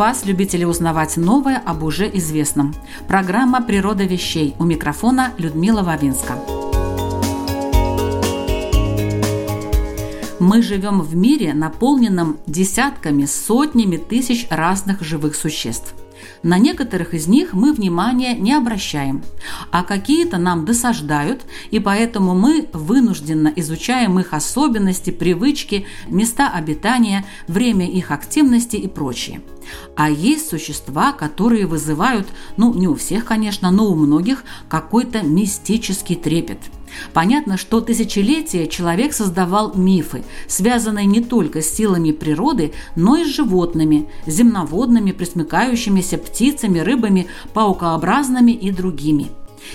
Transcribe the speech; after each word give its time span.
Вас, 0.00 0.24
любители 0.24 0.64
узнавать 0.64 1.18
новое 1.18 1.58
об 1.58 1.82
уже 1.82 2.08
известном. 2.16 2.74
Программа 3.06 3.60
«Природа 3.60 4.04
вещей». 4.04 4.54
У 4.58 4.64
микрофона 4.64 5.34
Людмила 5.36 5.82
Вавинска. 5.82 6.38
Мы 10.38 10.62
живем 10.62 11.02
в 11.02 11.14
мире, 11.14 11.52
наполненном 11.52 12.38
десятками, 12.46 13.26
сотнями 13.26 13.98
тысяч 13.98 14.46
разных 14.48 15.02
живых 15.02 15.36
существ. 15.36 15.92
На 16.42 16.58
некоторых 16.58 17.14
из 17.14 17.26
них 17.26 17.52
мы 17.52 17.72
внимания 17.72 18.34
не 18.34 18.52
обращаем, 18.52 19.22
а 19.70 19.82
какие-то 19.82 20.38
нам 20.38 20.64
досаждают, 20.64 21.42
и 21.70 21.78
поэтому 21.78 22.34
мы 22.34 22.68
вынужденно 22.72 23.52
изучаем 23.56 24.18
их 24.18 24.32
особенности, 24.32 25.10
привычки, 25.10 25.86
места 26.08 26.48
обитания, 26.48 27.24
время 27.46 27.86
их 27.86 28.10
активности 28.10 28.76
и 28.76 28.88
прочее. 28.88 29.42
А 29.96 30.10
есть 30.10 30.48
существа, 30.48 31.12
которые 31.12 31.66
вызывают, 31.66 32.28
ну 32.56 32.74
не 32.74 32.88
у 32.88 32.94
всех, 32.94 33.24
конечно, 33.24 33.70
но 33.70 33.86
у 33.86 33.94
многих 33.94 34.44
какой-то 34.68 35.22
мистический 35.22 36.16
трепет– 36.16 36.58
Понятно, 37.12 37.56
что 37.56 37.80
тысячелетия 37.80 38.66
человек 38.66 39.12
создавал 39.12 39.74
мифы, 39.74 40.22
связанные 40.46 41.06
не 41.06 41.20
только 41.20 41.62
с 41.62 41.70
силами 41.70 42.12
природы, 42.12 42.72
но 42.96 43.16
и 43.16 43.24
с 43.24 43.28
животными, 43.28 44.08
земноводными, 44.26 45.12
присмыкающимися 45.12 46.18
птицами, 46.18 46.78
рыбами, 46.78 47.26
паукообразными 47.52 48.52
и 48.52 48.70
другими. 48.70 49.28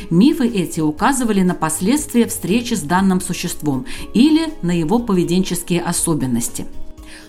Мифы 0.09 0.47
эти 0.47 0.79
указывали 0.79 1.41
на 1.41 1.53
последствия 1.53 2.27
встречи 2.27 2.73
с 2.73 2.81
данным 2.81 3.21
существом 3.21 3.85
или 4.13 4.49
на 4.61 4.71
его 4.71 4.99
поведенческие 4.99 5.81
особенности. 5.81 6.65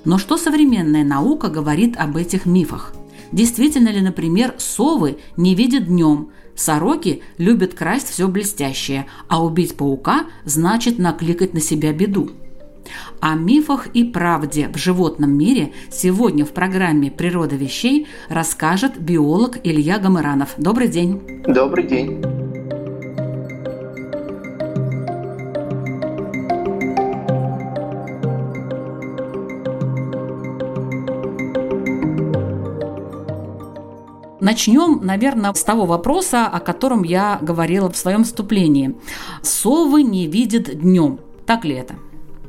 Но 0.04 0.18
что 0.18 0.36
современная 0.36 1.04
наука 1.04 1.48
говорит 1.48 1.96
об 1.96 2.16
этих 2.16 2.46
мифах? 2.46 2.94
Действительно 3.32 3.88
ли, 3.88 4.00
например, 4.00 4.54
совы 4.58 5.18
не 5.36 5.54
видят 5.54 5.86
днем, 5.86 6.30
Сороки 6.56 7.22
любят 7.38 7.74
красть 7.74 8.08
все 8.08 8.26
блестящее, 8.28 9.06
а 9.28 9.44
убить 9.44 9.76
паука 9.76 10.26
значит 10.44 10.98
накликать 10.98 11.54
на 11.54 11.60
себя 11.60 11.92
беду. 11.92 12.30
О 13.20 13.34
мифах 13.34 13.88
и 13.88 14.04
правде 14.04 14.68
в 14.72 14.78
животном 14.78 15.36
мире 15.36 15.72
сегодня 15.90 16.44
в 16.44 16.52
программе 16.52 17.10
«Природа 17.10 17.56
вещей» 17.56 18.06
расскажет 18.28 18.98
биолог 18.98 19.58
Илья 19.64 19.98
Гамыранов. 19.98 20.54
Добрый 20.56 20.88
день. 20.88 21.42
Добрый 21.46 21.86
день. 21.86 22.45
Начнем, 34.46 35.00
наверное, 35.02 35.52
с 35.54 35.64
того 35.64 35.86
вопроса, 35.86 36.46
о 36.46 36.60
котором 36.60 37.02
я 37.02 37.40
говорила 37.42 37.90
в 37.90 37.96
своем 37.96 38.22
вступлении. 38.22 38.94
Совы 39.42 40.04
не 40.04 40.28
видят 40.28 40.72
днем. 40.72 41.18
Так 41.46 41.64
ли 41.64 41.74
это? 41.74 41.96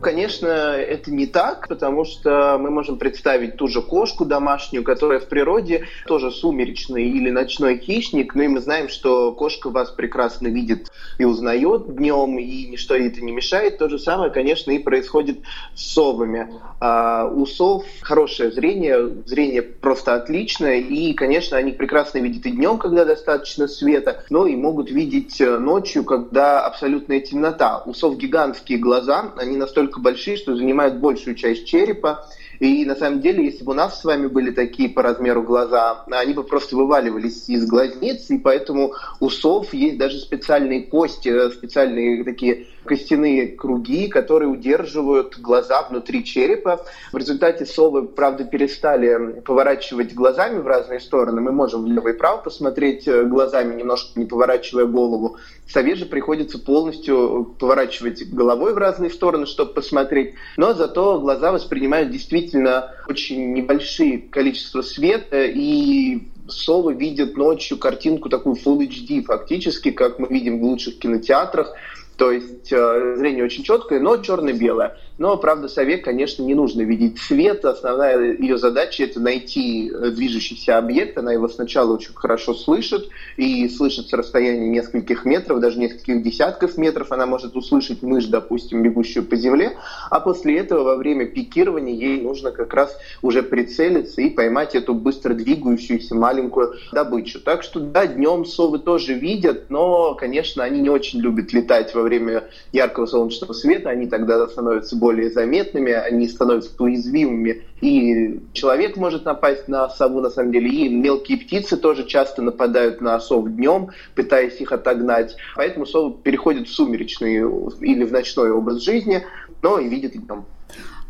Конечно, 0.01 0.47
это 0.47 1.11
не 1.11 1.25
так, 1.25 1.67
потому 1.67 2.05
что 2.05 2.57
мы 2.59 2.69
можем 2.69 2.97
представить 2.97 3.57
ту 3.57 3.67
же 3.67 3.81
кошку 3.81 4.25
домашнюю, 4.25 4.83
которая 4.83 5.19
в 5.19 5.27
природе 5.27 5.87
тоже 6.05 6.31
сумеречный 6.31 7.09
или 7.09 7.31
ночной 7.31 7.79
хищник, 7.79 8.35
но 8.35 8.43
и 8.43 8.47
мы 8.47 8.59
знаем, 8.61 8.89
что 8.89 9.31
кошка 9.31 9.69
вас 9.69 9.89
прекрасно 9.89 10.47
видит 10.47 10.91
и 11.17 11.25
узнает 11.25 11.95
днем, 11.95 12.37
и 12.37 12.67
ничто 12.67 12.95
ей 12.95 13.07
это 13.07 13.21
не 13.21 13.31
мешает. 13.31 13.79
То 13.79 13.89
же 13.89 13.97
самое, 13.97 14.31
конечно, 14.31 14.71
и 14.71 14.79
происходит 14.79 15.39
с 15.73 15.93
совами. 15.93 16.53
А 16.79 17.25
у 17.25 17.45
сов 17.45 17.83
хорошее 18.01 18.51
зрение, 18.51 19.09
зрение 19.25 19.63
просто 19.63 20.13
отличное, 20.13 20.77
и, 20.77 21.13
конечно, 21.13 21.57
они 21.57 21.71
прекрасно 21.71 22.19
видят 22.19 22.45
и 22.45 22.51
днем, 22.51 22.77
когда 22.77 23.03
достаточно 23.03 23.67
света, 23.67 24.23
но 24.29 24.45
и 24.45 24.55
могут 24.55 24.91
видеть 24.91 25.39
ночью, 25.39 26.03
когда 26.03 26.65
абсолютная 26.65 27.19
темнота. 27.19 27.81
У 27.85 27.93
сов 27.93 28.17
гигантские 28.17 28.77
глаза, 28.77 29.33
они 29.37 29.57
настолько 29.57 29.86
настолько 29.87 29.99
большие, 29.99 30.37
что 30.37 30.55
занимают 30.55 30.95
большую 30.95 31.35
часть 31.35 31.65
черепа. 31.65 32.25
И 32.59 32.85
на 32.85 32.95
самом 32.95 33.21
деле, 33.21 33.45
если 33.45 33.63
бы 33.63 33.71
у 33.71 33.75
нас 33.75 34.01
с 34.01 34.03
вами 34.03 34.27
были 34.27 34.51
такие 34.51 34.89
по 34.89 35.03
размеру 35.03 35.43
глаза, 35.43 36.03
они 36.09 36.33
бы 36.33 36.43
просто 36.43 36.75
вываливались 36.75 37.47
из 37.47 37.67
глазниц, 37.67 38.29
и 38.29 38.39
поэтому 38.39 38.93
у 39.19 39.29
сов 39.29 39.73
есть 39.73 39.97
даже 39.97 40.17
специальные 40.17 40.83
кости, 40.83 41.51
специальные 41.51 42.23
такие 42.23 42.65
костяные 42.87 43.47
круги, 43.47 44.07
которые 44.07 44.49
удерживают 44.49 45.37
глаза 45.37 45.83
внутри 45.83 46.23
черепа. 46.23 46.83
В 47.11 47.17
результате 47.17 47.65
совы, 47.65 48.03
правда, 48.07 48.45
перестали 48.45 49.41
поворачивать 49.41 50.13
глазами 50.13 50.59
в 50.59 50.67
разные 50.67 50.99
стороны. 50.99 51.41
Мы 51.41 51.51
можем 51.51 51.83
влево 51.83 52.07
и 52.07 52.13
вправо 52.13 52.37
посмотреть 52.37 53.07
э, 53.07 53.23
глазами, 53.25 53.75
немножко 53.75 54.19
не 54.19 54.25
поворачивая 54.25 54.85
голову. 54.85 55.37
Сове 55.67 55.95
же 55.95 56.05
приходится 56.05 56.59
полностью 56.59 57.55
поворачивать 57.59 58.29
головой 58.29 58.73
в 58.73 58.77
разные 58.77 59.11
стороны, 59.11 59.45
чтобы 59.45 59.73
посмотреть. 59.73 60.35
Но 60.55 60.73
зато 60.73 61.19
глаза 61.19 61.51
воспринимают 61.51 62.09
действительно 62.09 62.93
очень 63.07 63.53
небольшие 63.53 64.19
количество 64.19 64.81
света, 64.81 65.43
и 65.43 66.23
совы 66.47 66.93
видят 66.93 67.35
ночью 67.35 67.77
картинку 67.77 68.29
такую 68.29 68.55
Full 68.55 68.87
HD 68.87 69.23
фактически, 69.23 69.91
как 69.91 70.19
мы 70.19 70.27
видим 70.29 70.59
в 70.59 70.63
лучших 70.63 70.99
кинотеатрах. 70.99 71.73
То 72.17 72.31
есть 72.31 72.73
э, 72.73 73.15
зрение 73.15 73.45
очень 73.45 73.63
четкое, 73.63 73.99
но 73.99 74.17
черно-белое. 74.17 74.97
Но, 75.17 75.35
правда, 75.37 75.67
сове, 75.67 75.97
конечно, 75.97 76.43
не 76.43 76.53
нужно 76.53 76.81
видеть 76.81 77.17
свет. 77.19 77.65
Основная 77.65 78.37
ее 78.37 78.57
задача– 78.57 79.03
это 79.05 79.19
найти 79.19 79.89
э, 79.89 80.11
движущийся 80.11 80.77
объект. 80.77 81.17
Она 81.17 81.33
его 81.33 81.47
сначала 81.47 81.93
очень 81.93 82.13
хорошо 82.13 82.53
слышит, 82.53 83.09
и 83.35 83.67
слышит 83.69 84.09
с 84.09 84.13
расстояния 84.13 84.69
нескольких 84.69 85.25
метров, 85.25 85.59
даже 85.59 85.79
нескольких 85.79 86.21
десятков 86.21 86.77
метров. 86.77 87.11
Она 87.11 87.25
может 87.25 87.55
услышать 87.55 88.03
мышь, 88.03 88.25
допустим, 88.25 88.83
бегущую 88.83 89.25
по 89.25 89.35
земле, 89.35 89.77
а 90.11 90.19
после 90.19 90.59
этого 90.59 90.83
во 90.83 90.95
время 90.95 91.25
пикирования 91.25 91.93
ей 91.93 92.21
нужно 92.21 92.51
как 92.51 92.73
раз 92.73 92.95
уже 93.23 93.41
прицелиться 93.41 94.21
и 94.21 94.29
поймать 94.29 94.75
эту 94.75 94.93
быстро 94.93 95.33
двигающуюся 95.33 96.13
маленькую 96.15 96.75
добычу. 96.91 97.39
Так 97.39 97.63
что, 97.63 97.79
да, 97.79 98.05
днем 98.05 98.45
совы 98.45 98.79
тоже 98.79 99.13
видят, 99.13 99.69
но, 99.69 100.13
конечно, 100.13 100.63
они 100.63 100.81
не 100.81 100.89
очень 100.89 101.19
любят 101.19 101.53
летать 101.53 101.95
во 101.95 102.03
время 102.03 102.43
яркого 102.71 103.07
солнечного 103.07 103.53
света. 103.53 103.89
Они 103.89 104.07
тогда 104.07 104.47
становятся 104.47 104.95
более 104.95 105.06
более 105.07 105.31
заметными, 105.31 105.93
они 105.93 106.27
становятся 106.27 106.71
уязвимыми. 106.83 107.63
И 107.79 108.41
человек 108.51 108.97
может 108.97 109.23
напасть 109.23 109.69
на 109.69 109.87
сову, 109.87 110.19
на 110.19 110.29
самом 110.29 110.51
деле, 110.51 110.69
и 110.69 110.89
мелкие 110.89 111.37
птицы 111.37 111.77
тоже 111.77 112.05
часто 112.05 112.41
нападают 112.41 112.99
на 112.99 113.17
сов 113.21 113.47
днем, 113.47 113.91
пытаясь 114.15 114.59
их 114.59 114.73
отогнать. 114.73 115.37
Поэтому 115.55 115.85
совы 115.85 116.13
переходят 116.21 116.67
в 116.67 116.73
сумеречный 116.73 117.35
или 117.79 118.03
в 118.03 118.11
ночной 118.11 118.51
образ 118.51 118.81
жизни, 118.81 119.23
но 119.61 119.79
и 119.79 119.87
видят 119.87 120.11
днем. 120.11 120.43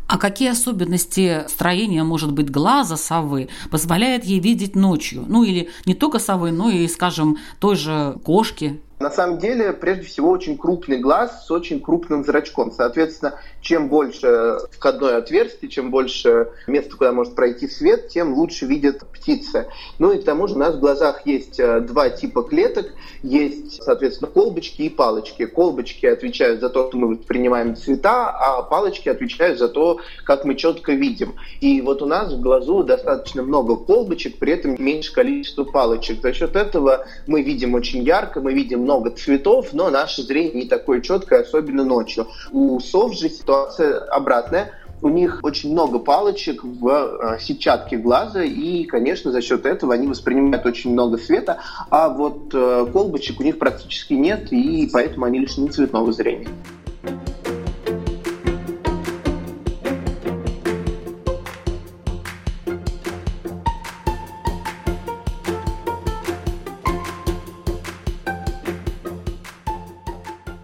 А 0.06 0.16
какие 0.16 0.50
особенности 0.50 1.44
строения, 1.48 2.04
может 2.04 2.32
быть, 2.32 2.50
глаза 2.50 2.96
совы 2.96 3.48
позволяет 3.72 4.24
ей 4.24 4.38
видеть 4.38 4.76
ночью? 4.76 5.24
Ну 5.26 5.42
или 5.42 5.70
не 5.86 5.94
только 5.94 6.20
совы, 6.20 6.52
но 6.52 6.70
и, 6.70 6.86
скажем, 6.86 7.38
той 7.58 7.74
же 7.74 8.14
кошки 8.22 8.80
на 9.00 9.10
самом 9.10 9.38
деле, 9.38 9.72
прежде 9.72 10.04
всего, 10.04 10.30
очень 10.30 10.58
крупный 10.58 10.98
глаз 10.98 11.46
с 11.46 11.50
очень 11.50 11.80
крупным 11.80 12.24
зрачком. 12.24 12.72
Соответственно, 12.72 13.38
чем 13.60 13.88
больше 13.88 14.58
входное 14.72 15.18
отверстие, 15.18 15.70
чем 15.70 15.90
больше 15.90 16.48
места, 16.66 16.96
куда 16.96 17.12
может 17.12 17.36
пройти 17.36 17.68
свет, 17.68 18.08
тем 18.08 18.34
лучше 18.34 18.66
видят 18.66 19.06
птицы. 19.12 19.68
Ну 20.00 20.12
и 20.12 20.20
к 20.20 20.24
тому 20.24 20.48
же 20.48 20.54
у 20.54 20.58
нас 20.58 20.74
в 20.74 20.80
глазах 20.80 21.26
есть 21.26 21.60
э, 21.60 21.80
два 21.80 22.10
типа 22.10 22.42
клеток. 22.42 22.92
Есть, 23.22 23.82
соответственно, 23.82 24.30
колбочки 24.30 24.82
и 24.82 24.88
палочки. 24.88 25.46
Колбочки 25.46 26.06
отвечают 26.06 26.60
за 26.60 26.68
то, 26.68 26.88
что 26.88 26.96
мы 26.96 27.16
воспринимаем 27.16 27.76
цвета, 27.76 28.30
а 28.30 28.62
палочки 28.62 29.08
отвечают 29.08 29.58
за 29.58 29.68
то, 29.68 30.00
как 30.24 30.44
мы 30.44 30.56
четко 30.56 30.92
видим. 30.92 31.36
И 31.60 31.80
вот 31.82 32.02
у 32.02 32.06
нас 32.06 32.32
в 32.32 32.40
глазу 32.40 32.82
достаточно 32.82 33.42
много 33.42 33.76
колбочек, 33.76 34.38
при 34.38 34.54
этом 34.54 34.74
меньше 34.78 35.12
количество 35.12 35.62
палочек. 35.62 36.20
За 36.20 36.32
счет 36.32 36.56
этого 36.56 37.06
мы 37.28 37.42
видим 37.42 37.74
очень 37.74 38.02
ярко, 38.02 38.40
мы 38.40 38.52
видим 38.52 38.87
много 38.88 39.10
цветов, 39.10 39.74
но 39.74 39.90
наше 39.90 40.22
зрение 40.22 40.62
не 40.62 40.66
такое 40.66 41.02
четкое, 41.02 41.42
особенно 41.42 41.84
ночью. 41.84 42.26
У 42.52 42.80
сов 42.80 43.14
же 43.14 43.28
ситуация 43.28 43.98
обратная 43.98 44.72
у 45.00 45.08
них 45.10 45.40
очень 45.42 45.72
много 45.72 45.98
палочек 45.98 46.64
в 46.64 46.88
э, 46.88 47.38
сетчатке 47.40 47.98
глаза, 47.98 48.42
и, 48.42 48.84
конечно, 48.84 49.30
за 49.30 49.40
счет 49.42 49.64
этого 49.64 49.94
они 49.94 50.08
воспринимают 50.08 50.66
очень 50.66 50.92
много 50.92 51.18
света, 51.18 51.58
а 51.90 52.08
вот 52.08 52.52
э, 52.52 52.86
колбочек 52.92 53.38
у 53.38 53.44
них 53.44 53.58
практически 53.58 54.14
нет, 54.14 54.52
и 54.52 54.88
поэтому 54.92 55.26
они 55.26 55.38
лишены 55.38 55.68
цветного 55.68 56.12
зрения. 56.12 56.48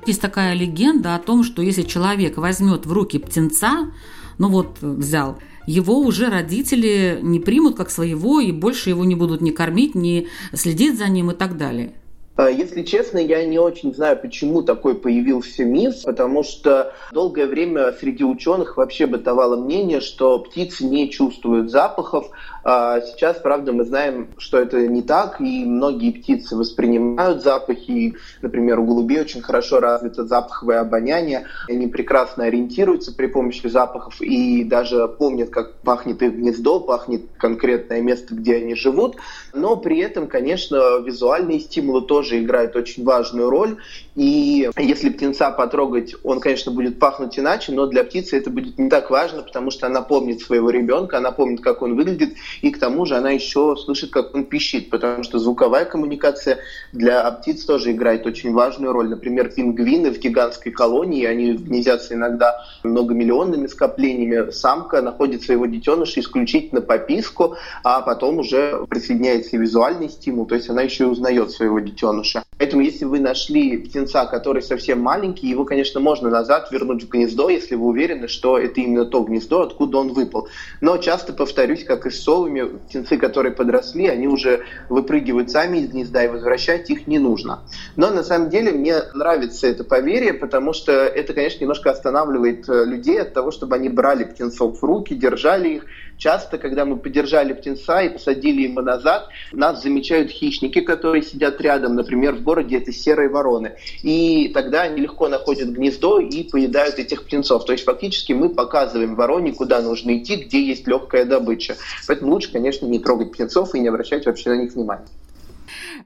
Есть 0.06 0.20
такая 0.20 0.54
легенда 0.54 1.14
о 1.14 1.18
том, 1.18 1.44
что 1.44 1.62
если 1.62 1.82
человек 1.82 2.36
возьмет 2.36 2.84
в 2.84 2.92
руки 2.92 3.18
птенца, 3.18 3.90
ну 4.38 4.48
вот 4.48 4.78
взял, 4.82 5.38
его 5.66 5.98
уже 6.00 6.28
родители 6.28 7.18
не 7.22 7.40
примут 7.40 7.76
как 7.76 7.90
своего 7.90 8.40
и 8.40 8.52
больше 8.52 8.90
его 8.90 9.04
не 9.04 9.14
будут 9.14 9.40
ни 9.40 9.50
кормить, 9.50 9.94
ни 9.94 10.28
следить 10.52 10.98
за 10.98 11.08
ним 11.08 11.30
и 11.30 11.34
так 11.34 11.56
далее. 11.56 11.94
А, 12.36 12.50
если 12.50 12.82
честно, 12.82 13.18
я 13.18 13.44
не 13.44 13.58
очень 13.58 13.94
знаю, 13.94 14.18
почему 14.20 14.62
такой 14.62 14.96
появился 14.96 15.64
миф, 15.64 16.02
потому 16.02 16.42
что 16.42 16.92
долгое 17.12 17.46
время 17.46 17.92
среди 17.92 18.24
ученых 18.24 18.76
вообще 18.76 19.06
бытовало 19.06 19.56
мнение, 19.56 20.00
что 20.00 20.40
птицы 20.40 20.84
не 20.84 21.10
чувствуют 21.10 21.70
запахов. 21.70 22.30
А 22.64 23.02
сейчас, 23.02 23.36
правда, 23.36 23.72
мы 23.72 23.84
знаем, 23.84 24.30
что 24.38 24.58
это 24.58 24.88
не 24.88 25.02
так, 25.02 25.38
и 25.38 25.66
многие 25.66 26.12
птицы 26.12 26.56
воспринимают 26.56 27.42
запахи. 27.42 28.16
Например, 28.40 28.80
у 28.80 28.86
голубей 28.86 29.20
очень 29.20 29.42
хорошо 29.42 29.80
развито 29.80 30.24
запаховое 30.24 30.80
обоняние. 30.80 31.46
Они 31.68 31.88
прекрасно 31.88 32.44
ориентируются 32.44 33.14
при 33.14 33.26
помощи 33.26 33.66
запахов 33.66 34.20
и 34.22 34.64
даже 34.64 35.08
помнят, 35.08 35.50
как 35.50 35.74
пахнет 35.80 36.22
их 36.22 36.32
гнездо, 36.32 36.80
пахнет 36.80 37.26
конкретное 37.36 38.00
место, 38.00 38.34
где 38.34 38.56
они 38.56 38.74
живут. 38.74 39.16
Но 39.52 39.76
при 39.76 39.98
этом, 39.98 40.26
конечно, 40.26 41.00
визуальные 41.00 41.60
стимулы 41.60 42.00
тоже 42.02 42.40
играет 42.40 42.76
очень 42.76 43.04
важную 43.04 43.50
роль. 43.50 43.76
И 44.14 44.70
если 44.78 45.10
птенца 45.10 45.50
потрогать, 45.50 46.14
он, 46.22 46.38
конечно, 46.38 46.70
будет 46.70 47.00
пахнуть 47.00 47.36
иначе, 47.38 47.72
но 47.72 47.86
для 47.86 48.04
птицы 48.04 48.36
это 48.36 48.48
будет 48.48 48.78
не 48.78 48.88
так 48.88 49.10
важно, 49.10 49.42
потому 49.42 49.72
что 49.72 49.86
она 49.86 50.02
помнит 50.02 50.40
своего 50.40 50.70
ребенка, 50.70 51.18
она 51.18 51.32
помнит, 51.32 51.60
как 51.60 51.82
он 51.82 51.96
выглядит, 51.96 52.34
и 52.62 52.70
к 52.70 52.78
тому 52.78 53.06
же 53.06 53.16
она 53.16 53.30
еще 53.30 53.74
слышит, 53.76 54.10
как 54.10 54.34
он 54.34 54.44
пищит, 54.44 54.88
потому 54.88 55.24
что 55.24 55.40
звуковая 55.40 55.84
коммуникация 55.84 56.58
для 56.92 57.28
птиц 57.32 57.64
тоже 57.64 57.90
играет 57.90 58.24
очень 58.24 58.52
важную 58.52 58.92
роль. 58.92 59.08
Например, 59.08 59.48
пингвины 59.48 60.12
в 60.12 60.18
гигантской 60.18 60.70
колонии, 60.70 61.24
они 61.24 61.54
гнездятся 61.54 62.14
иногда 62.14 62.64
многомиллионными 62.84 63.66
скоплениями. 63.66 64.50
Самка 64.52 65.02
находит 65.02 65.42
своего 65.42 65.66
детеныша 65.66 66.20
исключительно 66.20 66.80
по 66.80 66.98
писку, 66.98 67.56
а 67.82 68.00
потом 68.00 68.38
уже 68.38 68.84
присоединяется 68.88 69.56
визуальный 69.56 70.08
стимул, 70.08 70.46
то 70.46 70.54
есть 70.54 70.70
она 70.70 70.82
еще 70.82 71.04
и 71.04 71.08
узнает 71.08 71.50
своего 71.50 71.80
детеныша. 71.80 72.43
Поэтому 72.58 72.82
если 72.82 73.04
вы 73.04 73.18
нашли 73.18 73.78
птенца, 73.78 74.26
который 74.26 74.62
совсем 74.62 75.00
маленький, 75.00 75.48
его, 75.48 75.64
конечно, 75.64 76.00
можно 76.00 76.30
назад 76.30 76.70
вернуть 76.70 77.02
в 77.02 77.08
гнездо, 77.08 77.48
если 77.48 77.74
вы 77.74 77.86
уверены, 77.86 78.28
что 78.28 78.58
это 78.58 78.80
именно 78.80 79.04
то 79.04 79.22
гнездо, 79.22 79.62
откуда 79.62 79.98
он 79.98 80.12
выпал. 80.12 80.48
Но 80.80 80.96
часто, 80.98 81.32
повторюсь, 81.32 81.84
как 81.84 82.06
и 82.06 82.10
с 82.10 82.22
совами, 82.22 82.78
птенцы, 82.88 83.16
которые 83.16 83.52
подросли, 83.52 84.06
они 84.06 84.28
уже 84.28 84.64
выпрыгивают 84.88 85.50
сами 85.50 85.78
из 85.78 85.90
гнезда, 85.90 86.24
и 86.24 86.28
возвращать 86.28 86.90
их 86.90 87.06
не 87.08 87.18
нужно. 87.18 87.60
Но 87.96 88.10
на 88.10 88.22
самом 88.22 88.50
деле 88.50 88.70
мне 88.70 88.96
нравится 89.14 89.66
это 89.66 89.82
поверье, 89.82 90.32
потому 90.32 90.72
что 90.72 90.92
это, 90.92 91.32
конечно, 91.34 91.60
немножко 91.60 91.90
останавливает 91.90 92.68
э, 92.68 92.84
людей 92.84 93.20
от 93.20 93.34
того, 93.34 93.50
чтобы 93.50 93.74
они 93.74 93.88
брали 93.88 94.24
птенцов 94.24 94.80
в 94.80 94.84
руки, 94.84 95.14
держали 95.14 95.68
их, 95.70 95.86
Часто, 96.18 96.58
когда 96.58 96.84
мы 96.84 96.96
подержали 96.96 97.52
птенца 97.52 98.00
и 98.02 98.08
посадили 98.08 98.62
его 98.62 98.82
назад, 98.82 99.28
нас 99.52 99.82
замечают 99.82 100.30
хищники, 100.30 100.80
которые 100.80 101.22
сидят 101.22 101.60
рядом, 101.60 101.94
например, 101.94 102.34
в 102.34 102.42
городе 102.42 102.78
это 102.78 102.92
серые 102.92 103.28
вороны. 103.28 103.72
И 104.02 104.50
тогда 104.54 104.82
они 104.82 105.02
легко 105.02 105.28
находят 105.28 105.68
гнездо 105.68 106.20
и 106.20 106.44
поедают 106.44 106.98
этих 106.98 107.24
птенцов. 107.24 107.64
То 107.64 107.72
есть 107.72 107.84
фактически 107.84 108.32
мы 108.32 108.48
показываем 108.48 109.14
вороне, 109.14 109.52
куда 109.52 109.80
нужно 109.80 110.16
идти, 110.16 110.36
где 110.36 110.62
есть 110.62 110.86
легкая 110.86 111.24
добыча. 111.24 111.76
Поэтому 112.06 112.32
лучше, 112.32 112.52
конечно, 112.52 112.86
не 112.86 112.98
трогать 112.98 113.32
птенцов 113.32 113.74
и 113.74 113.80
не 113.80 113.88
обращать 113.88 114.26
вообще 114.26 114.50
на 114.50 114.62
них 114.62 114.74
внимания. 114.74 115.06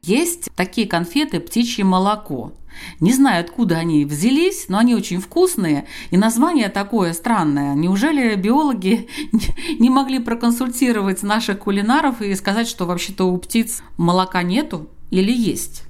Есть 0.03 0.49
такие 0.55 0.87
конфеты 0.87 1.41
«Птичье 1.41 1.85
молоко». 1.85 2.53
Не 3.01 3.13
знаю, 3.13 3.41
откуда 3.41 3.77
они 3.77 4.05
взялись, 4.05 4.67
но 4.69 4.79
они 4.79 4.95
очень 4.95 5.21
вкусные, 5.21 5.87
и 6.11 6.17
название 6.17 6.69
такое 6.69 7.13
странное. 7.13 7.75
Неужели 7.75 8.37
биологи 8.37 9.09
не 9.81 9.91
могли 9.91 10.21
проконсультировать 10.21 11.23
наших 11.23 11.59
кулинаров 11.59 12.23
и 12.23 12.35
сказать, 12.37 12.69
что 12.69 12.87
вообще-то 12.87 13.25
у 13.25 13.37
птиц 13.39 13.83
молока 13.97 14.43
нету 14.43 14.89
или 15.11 15.33
есть? 15.33 15.88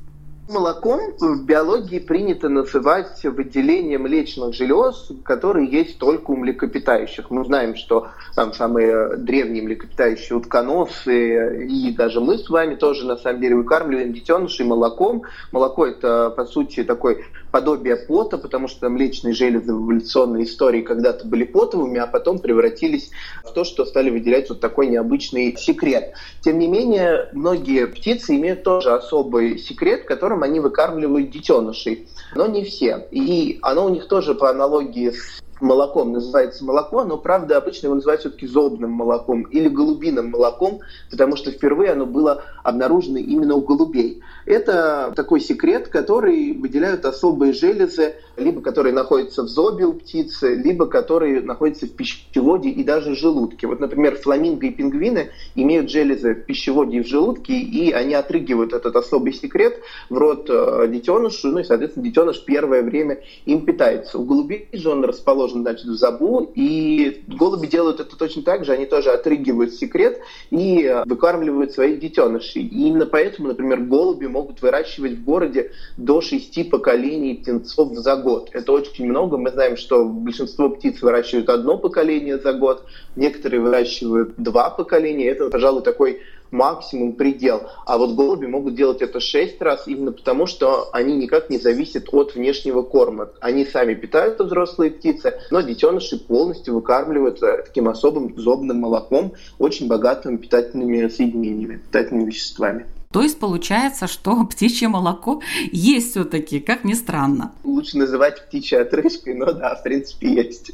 Молоком 0.49 1.13
в 1.21 1.45
биологии 1.45 1.99
принято 1.99 2.49
называть 2.49 3.23
выделение 3.23 3.99
млечных 3.99 4.55
желез, 4.55 5.11
которые 5.23 5.69
есть 5.71 5.99
только 5.99 6.31
у 6.31 6.37
млекопитающих. 6.37 7.31
Мы 7.31 7.45
знаем, 7.45 7.77
что 7.77 8.09
там 8.35 8.55
самые 8.55 9.19
древние 9.19 9.63
млекопитающие 9.63 10.39
утконосы, 10.39 11.67
и 11.67 11.93
даже 11.93 12.23
мы 12.23 12.39
с 12.39 12.49
вами 12.49 12.77
тоже 12.77 13.07
на 13.07 13.19
самом 13.19 13.43
деле 13.43 13.57
выкармливаем 13.57 14.15
детенышей 14.15 14.65
молоком. 14.65 15.25
Молоко 15.53 15.87
это, 15.87 16.31
по 16.31 16.47
сути, 16.47 16.83
такой 16.83 17.27
подобие 17.51 17.97
пота, 17.97 18.39
потому 18.39 18.69
что 18.69 18.89
млечные 18.89 19.35
железы 19.35 19.75
в 19.75 19.85
эволюционной 19.85 20.45
истории 20.45 20.83
когда-то 20.83 21.27
были 21.27 21.45
потовыми, 21.45 21.99
а 21.99 22.07
потом 22.07 22.39
превратились 22.39 23.11
в 23.45 23.53
то, 23.53 23.65
что 23.65 23.85
стали 23.85 24.11
выделять 24.11 24.49
вот 24.49 24.61
такой 24.61 24.87
необычный 24.89 25.57
секрет. 25.57 26.13
Тем 26.41 26.59
не 26.59 26.69
менее, 26.69 27.29
многие 27.33 27.87
птицы 27.87 28.37
имеют 28.37 28.63
тоже 28.63 28.93
особый 28.93 29.59
секрет, 29.59 30.05
которым 30.05 30.43
они 30.43 30.61
выкармливают 30.61 31.31
детенышей, 31.31 32.09
но 32.35 32.47
не 32.47 32.65
все. 32.65 33.07
И 33.11 33.59
оно 33.63 33.87
у 33.87 33.89
них 33.89 34.09
тоже 34.09 34.35
по 34.35 34.51
аналогии 34.51 35.11
с 35.11 35.43
молоком 35.61 36.13
называется 36.13 36.65
молоко, 36.65 37.05
но, 37.05 37.17
правда, 37.17 37.57
обычно 37.57 37.87
его 37.87 37.97
называют 37.97 38.21
все-таки 38.21 38.47
зобным 38.47 38.91
молоком 38.93 39.43
или 39.43 39.69
голубиным 39.69 40.31
молоком, 40.31 40.81
потому 41.11 41.37
что 41.37 41.51
впервые 41.51 41.93
оно 41.93 42.07
было 42.07 42.45
обнаружено 42.63 43.19
именно 43.19 43.55
у 43.55 43.61
голубей. 43.61 44.23
Это 44.47 45.13
такой 45.15 45.41
секрет, 45.41 45.89
который 45.89 46.53
выделяют 46.53 47.05
особые 47.05 47.53
железы, 47.53 48.15
либо 48.37 48.61
которые 48.61 48.95
находятся 48.95 49.43
в 49.43 49.49
зобе 49.49 49.85
у 49.85 49.93
птицы, 49.95 50.55
либо 50.55 50.87
которые 50.87 51.41
находятся 51.41 51.87
в 51.87 51.91
пищеводе 51.91 52.71
и 52.71 52.85
даже 52.85 53.15
желудке. 53.15 53.67
Вот, 53.67 53.81
например, 53.81 54.17
фламинго 54.17 54.67
и 54.67 54.71
пингвины 54.71 55.31
имеют 55.55 55.91
железы 55.91 56.35
в 56.35 56.45
пищеводе 56.45 56.99
и 56.99 57.03
в 57.03 57.07
желудке, 57.07 57.55
и 57.55 57.91
они 57.93 58.15
отрыгивают 58.15 58.73
этот 58.73 58.97
особый 58.97 59.33
секрет 59.33 59.81
в 60.09 60.17
рот 60.17 60.47
э, 60.49 60.87
детенышу, 60.89 61.49
ну 61.49 61.59
и, 61.59 61.65
соответственно, 61.65 62.05
детеныш 62.07 62.45
первое 62.45 62.83
время 62.83 63.19
им 63.45 63.65
питается. 63.65 64.19
У 64.19 64.25
голубей 64.25 64.69
же 64.73 64.91
он 64.91 65.05
расположен, 65.05 65.48
значит, 65.53 65.87
в 65.87 65.97
забу, 65.97 66.51
и 66.55 67.23
голуби 67.27 67.67
делают 67.67 68.01
это 68.01 68.17
точно 68.17 68.43
так 68.43 68.65
же, 68.65 68.73
они 68.73 68.87
тоже 68.87 69.11
отрыгивают 69.11 69.75
секрет 69.75 70.21
и 70.51 70.85
э, 70.85 71.05
выкармливают 71.05 71.73
своих 71.73 72.01
детенышей. 72.01 72.63
И 72.63 72.89
именно 72.89 73.07
поэтому, 73.07 73.49
например, 73.49 73.81
голуби 73.81 74.27
могут 74.27 74.63
выращивать 74.63 75.13
в 75.13 75.25
городе 75.25 75.73
до 75.97 76.21
шести 76.21 76.65
поколений 76.65 77.35
птенцов 77.35 77.95
за 77.95 78.17
год. 78.17 78.51
Это 78.53 78.73
очень 78.73 79.07
много. 79.07 79.37
Мы 79.37 79.51
знаем, 79.51 79.77
что 79.77 80.05
большинство 80.05 80.69
птиц 80.71 81.03
выращивают 81.03 81.49
одно 81.49 81.79
поколение 81.79 82.39
за 82.39 82.53
год, 82.53 82.85
некоторые 83.17 83.61
выращивают 83.61 84.35
два 84.37 84.71
поколения. 84.71 85.29
Это, 85.29 85.51
пожалуй, 85.51 85.83
такой 85.83 86.21
максимум 86.51 87.13
предел. 87.13 87.63
А 87.87 87.99
вот 87.99 88.15
голуби 88.15 88.47
могут 88.47 88.75
делать 88.75 89.03
это 89.03 89.21
шесть 89.21 89.61
раз 89.61 89.87
именно 89.87 90.13
потому, 90.13 90.47
что 90.47 90.89
они 90.93 91.17
никак 91.17 91.51
не 91.51 91.59
зависят 91.59 92.09
от 92.13 92.35
внешнего 92.35 92.83
корма. 92.83 93.29
Они 93.41 93.65
сами 93.65 93.95
питаются, 93.95 94.45
взрослые 94.45 94.91
птицы, 94.91 95.35
но 95.51 95.61
детеныши 95.61 96.19
полностью 96.19 96.75
выкармливаются 96.75 97.63
таким 97.65 97.89
особым 97.89 98.39
зобным 98.39 98.81
молоком, 98.81 99.33
очень 99.59 99.89
богатым 99.89 100.39
питательными 100.39 101.09
соединениями, 101.09 101.77
питательными 101.77 102.27
веществами. 102.27 102.87
То 103.13 103.23
есть 103.23 103.39
получается, 103.39 104.07
что 104.07 104.45
птичье 104.51 104.89
молоко 104.89 105.41
есть 105.73 106.11
все-таки, 106.11 106.61
как 106.61 106.85
ни 106.85 106.95
странно. 106.95 107.53
Лучше 107.65 107.97
называть 107.99 108.47
птичьей 108.47 108.83
отрыжкой, 108.83 109.35
но 109.35 109.53
да, 109.53 109.75
в 109.77 109.83
принципе, 109.83 110.35
есть. 110.35 110.73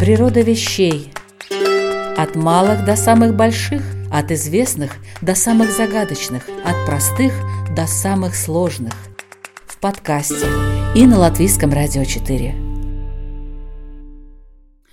Природа 0.00 0.40
вещей. 0.40 1.12
От 2.16 2.36
малых 2.36 2.84
до 2.84 2.96
самых 2.96 3.34
больших, 3.34 3.82
от 4.10 4.32
известных 4.32 4.96
до 5.22 5.34
самых 5.34 5.70
загадочных, 5.70 6.44
от 6.64 6.84
простых 6.86 7.32
до 7.74 7.86
самых 7.86 8.34
сложных. 8.34 8.94
В 9.66 9.78
подкасте 9.78 10.46
и 10.94 11.06
на 11.06 11.18
Латвийском 11.18 11.72
радио 11.72 12.04
4. 12.04 12.54